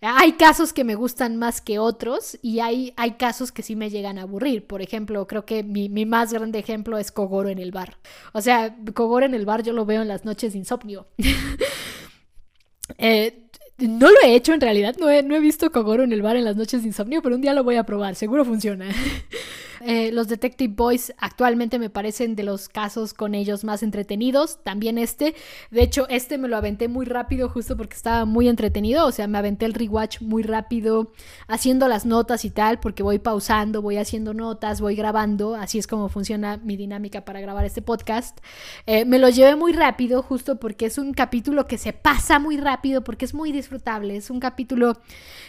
Hay 0.00 0.32
casos 0.32 0.72
que 0.72 0.84
me 0.84 0.94
gustan 0.94 1.36
más 1.36 1.60
que 1.60 1.78
otros 1.78 2.38
y 2.42 2.60
hay, 2.60 2.92
hay 2.96 3.12
casos 3.12 3.52
que 3.52 3.62
sí 3.62 3.76
me 3.76 3.90
llegan 3.90 4.18
a 4.18 4.22
aburrir. 4.22 4.66
Por 4.66 4.82
ejemplo, 4.82 5.26
creo 5.26 5.46
que 5.46 5.62
mi, 5.62 5.88
más 6.04 6.32
grande 6.32 6.58
ejemplo 6.58 6.98
es 6.98 7.12
Kogoro 7.12 7.48
en 7.48 7.58
el 7.58 7.72
bar. 7.72 7.96
O 8.32 8.40
sea, 8.40 8.76
Kogoro 8.94 9.26
en 9.26 9.34
el 9.34 9.46
bar 9.46 9.62
yo 9.62 9.72
lo 9.72 9.86
veo 9.86 10.02
en 10.02 10.08
las 10.08 10.24
noches 10.24 10.52
de 10.52 10.58
insomnio. 10.58 11.06
eh, 12.98 13.42
no 13.78 14.10
lo 14.10 14.16
he 14.24 14.34
hecho 14.34 14.52
en 14.52 14.60
realidad, 14.60 14.96
no 14.98 15.10
he, 15.10 15.22
no 15.22 15.34
he 15.34 15.40
visto 15.40 15.70
Kogoro 15.70 16.02
en 16.02 16.12
el 16.12 16.22
bar 16.22 16.36
en 16.36 16.44
las 16.44 16.56
noches 16.56 16.82
de 16.82 16.88
insomnio, 16.88 17.22
pero 17.22 17.34
un 17.34 17.42
día 17.42 17.54
lo 17.54 17.64
voy 17.64 17.76
a 17.76 17.84
probar, 17.84 18.14
seguro 18.14 18.44
funciona. 18.44 18.88
Eh, 19.88 20.10
los 20.10 20.26
Detective 20.26 20.74
Boys 20.76 21.14
actualmente 21.16 21.78
me 21.78 21.90
parecen 21.90 22.34
de 22.34 22.42
los 22.42 22.68
casos 22.68 23.14
con 23.14 23.36
ellos 23.36 23.62
más 23.62 23.84
entretenidos. 23.84 24.58
También 24.64 24.98
este. 24.98 25.36
De 25.70 25.84
hecho, 25.84 26.08
este 26.08 26.38
me 26.38 26.48
lo 26.48 26.56
aventé 26.56 26.88
muy 26.88 27.06
rápido 27.06 27.48
justo 27.48 27.76
porque 27.76 27.94
estaba 27.94 28.24
muy 28.24 28.48
entretenido. 28.48 29.06
O 29.06 29.12
sea, 29.12 29.28
me 29.28 29.38
aventé 29.38 29.64
el 29.64 29.74
rewatch 29.74 30.22
muy 30.22 30.42
rápido, 30.42 31.12
haciendo 31.46 31.86
las 31.86 32.04
notas 32.04 32.44
y 32.44 32.50
tal, 32.50 32.80
porque 32.80 33.04
voy 33.04 33.20
pausando, 33.20 33.80
voy 33.80 33.98
haciendo 33.98 34.34
notas, 34.34 34.80
voy 34.80 34.96
grabando. 34.96 35.54
Así 35.54 35.78
es 35.78 35.86
como 35.86 36.08
funciona 36.08 36.56
mi 36.56 36.76
dinámica 36.76 37.24
para 37.24 37.40
grabar 37.40 37.64
este 37.64 37.80
podcast. 37.80 38.40
Eh, 38.86 39.04
me 39.04 39.20
lo 39.20 39.28
llevé 39.28 39.54
muy 39.54 39.72
rápido 39.72 40.20
justo 40.20 40.58
porque 40.58 40.86
es 40.86 40.98
un 40.98 41.14
capítulo 41.14 41.68
que 41.68 41.78
se 41.78 41.92
pasa 41.92 42.40
muy 42.40 42.56
rápido 42.56 43.04
porque 43.04 43.24
es 43.24 43.34
muy 43.34 43.52
disfrutable. 43.52 44.16
Es 44.16 44.30
un 44.30 44.40
capítulo, 44.40 44.94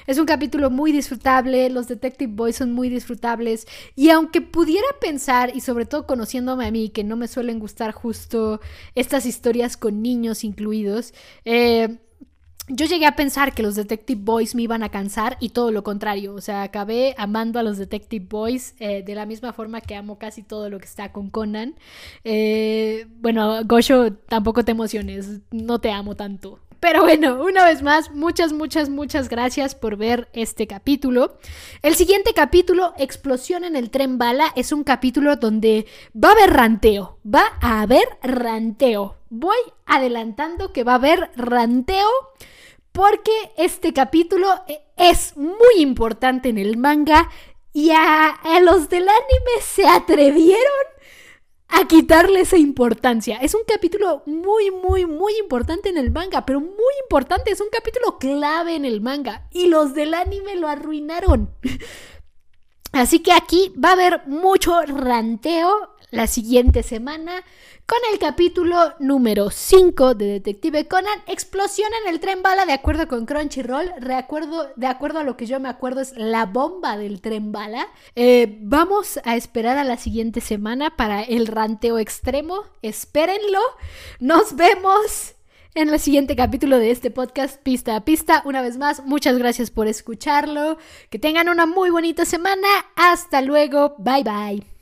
es 0.06 0.20
un 0.20 0.28
capítulo 0.28 0.70
muy 0.70 0.92
disfrutable. 0.92 1.72
Los 1.72 1.88
Detective 1.88 2.32
Boys 2.32 2.58
son 2.58 2.72
muy 2.74 2.90
disfrutables. 2.90 3.66
Y 3.96 4.12
aunque 4.12 4.27
pudiera 4.42 4.88
pensar, 5.02 5.52
y 5.56 5.62
sobre 5.62 5.86
todo 5.86 6.06
conociéndome 6.06 6.66
a 6.68 6.72
mí, 6.72 6.90
que 6.90 7.04
no 7.04 7.16
me 7.16 7.28
suelen 7.28 7.60
gustar 7.60 7.92
justo 7.92 8.62
estas 8.96 9.26
historias 9.26 9.78
con 9.78 10.02
niños 10.02 10.44
incluidos, 10.44 11.14
eh, 11.46 12.00
yo 12.70 12.86
llegué 12.86 13.06
a 13.06 13.16
pensar 13.16 13.54
que 13.54 13.64
los 13.64 13.76
Detective 13.76 14.20
Boys 14.22 14.54
me 14.54 14.64
iban 14.64 14.84
a 14.84 14.90
cansar 14.90 15.38
y 15.40 15.50
todo 15.50 15.72
lo 15.72 15.84
contrario. 15.84 16.34
O 16.34 16.42
sea, 16.42 16.64
acabé 16.64 17.16
amando 17.18 17.60
a 17.60 17.64
los 17.64 17.78
Detective 17.78 18.26
Boys 18.28 18.76
eh, 18.80 19.04
de 19.04 19.16
la 19.16 19.26
misma 19.26 19.54
forma 19.54 19.80
que 19.80 19.96
amo 19.96 20.20
casi 20.20 20.44
todo 20.44 20.70
lo 20.70 20.80
que 20.80 20.86
está 20.86 21.14
con 21.14 21.30
Conan. 21.30 21.76
Eh, 22.26 23.08
bueno, 23.22 23.64
Gosho, 23.64 24.14
tampoco 24.14 24.66
te 24.66 24.72
emociones, 24.72 25.40
no 25.52 25.80
te 25.80 25.92
amo 25.92 26.16
tanto. 26.16 26.60
Pero 26.80 27.02
bueno, 27.02 27.44
una 27.44 27.66
vez 27.66 27.82
más, 27.82 28.12
muchas, 28.12 28.54
muchas, 28.54 28.90
muchas 28.90 29.30
gracias 29.30 29.74
por 29.74 29.98
ver 29.98 30.30
este 30.34 30.68
capítulo. 30.68 31.38
El 31.82 31.96
siguiente 31.96 32.34
capítulo, 32.36 32.94
Explosión 32.98 33.64
en 33.64 33.76
el 33.76 33.90
tren 33.90 34.18
bala, 34.18 34.54
es 34.56 34.72
un 34.72 34.84
capítulo 34.84 35.36
donde 35.38 35.88
va 36.14 36.30
a 36.30 36.32
haber 36.34 36.54
ranteo. 36.54 37.18
Va 37.26 37.44
a 37.62 37.82
haber 37.82 38.08
ranteo. 38.22 39.16
Voy 39.30 39.58
adelantando 39.86 40.72
que 40.72 40.84
va 40.84 40.94
a 40.94 40.96
haber 40.96 41.32
ranteo 41.36 42.10
porque 42.92 43.32
este 43.58 43.94
capítulo 43.94 44.48
eh, 44.68 44.82
es 44.98 45.36
muy 45.36 45.78
importante 45.78 46.50
en 46.50 46.58
el 46.58 46.78
manga 46.78 47.30
y 47.74 47.92
a, 47.92 48.30
a 48.30 48.60
los 48.62 48.90
del 48.90 49.08
anime 49.08 49.62
se 49.62 49.88
atrevieron 49.88 50.97
a 51.70 51.88
quitarle 51.88 52.42
esa 52.42 52.58
importancia. 52.58 53.38
Es 53.38 53.54
un 53.54 53.62
capítulo 53.68 54.24
muy, 54.26 54.72
muy, 54.72 55.06
muy 55.06 55.34
importante 55.38 55.90
en 55.90 55.98
el 55.98 56.12
manga, 56.12 56.46
pero 56.46 56.60
muy 56.60 56.94
importante, 57.04 57.52
es 57.52 57.62
un 57.62 57.70
capítulo 57.72 58.18
clave 58.18 58.76
en 58.76 58.86
el 58.86 59.02
manga. 59.02 59.48
Y 59.52 59.68
los 59.68 59.94
del 59.94 60.14
anime 60.14 60.56
lo 60.56 60.68
arruinaron. 60.68 61.50
Así 62.94 63.20
que 63.20 63.34
aquí 63.34 63.74
va 63.84 63.90
a 63.90 63.94
haber 63.94 64.28
mucho 64.28 64.82
ranteo 64.84 65.97
la 66.12 66.28
siguiente 66.28 66.84
semana 66.84 67.44
con 67.86 68.00
el 68.12 68.20
capítulo 68.20 68.94
número 69.00 69.50
5 69.50 70.14
de 70.16 70.26
Detective 70.26 70.88
Conan, 70.88 71.20
explosión 71.28 71.90
en 72.02 72.14
el 72.14 72.20
tren 72.20 72.42
bala 72.42 72.66
de 72.66 72.74
acuerdo 72.74 73.08
con 73.08 73.26
Crunchyroll, 73.26 73.94
recuerdo, 74.00 74.72
de 74.76 74.88
acuerdo 74.88 75.20
a 75.20 75.24
lo 75.24 75.38
que 75.38 75.46
yo 75.46 75.60
me 75.60 75.70
acuerdo 75.70 76.02
es 76.02 76.14
la 76.18 76.46
bomba 76.46 76.98
del 76.98 77.22
tren 77.22 77.52
bala. 77.52 77.88
Eh, 78.16 78.58
vamos 78.62 79.20
a 79.24 79.36
esperar 79.36 79.78
a 79.78 79.84
la 79.84 79.98
siguiente 79.98 80.42
semana 80.42 80.96
para 80.96 81.24
el 81.24 81.48
ranteo 81.48 81.98
extremo, 81.98 82.64
espérenlo, 82.82 83.62
nos 84.20 84.56
vemos 84.56 85.36
en 85.76 85.90
el 85.90 86.00
siguiente 86.00 86.36
capítulo 86.36 86.80
de 86.80 86.92
este 86.92 87.12
podcast 87.12 87.62
Pista 87.62 87.96
a 87.96 88.04
Pista. 88.04 88.42
Una 88.46 88.62
vez 88.62 88.78
más, 88.78 89.06
muchas 89.06 89.38
gracias 89.38 89.72
por 89.72 89.88
escucharlo, 89.88 90.78
que 91.10 91.20
tengan 91.20 91.50
una 91.50 91.66
muy 91.66 91.90
bonita 91.90 92.26
semana, 92.26 92.68
hasta 92.96 93.42
luego, 93.42 93.96
bye 94.00 94.24
bye. 94.24 94.77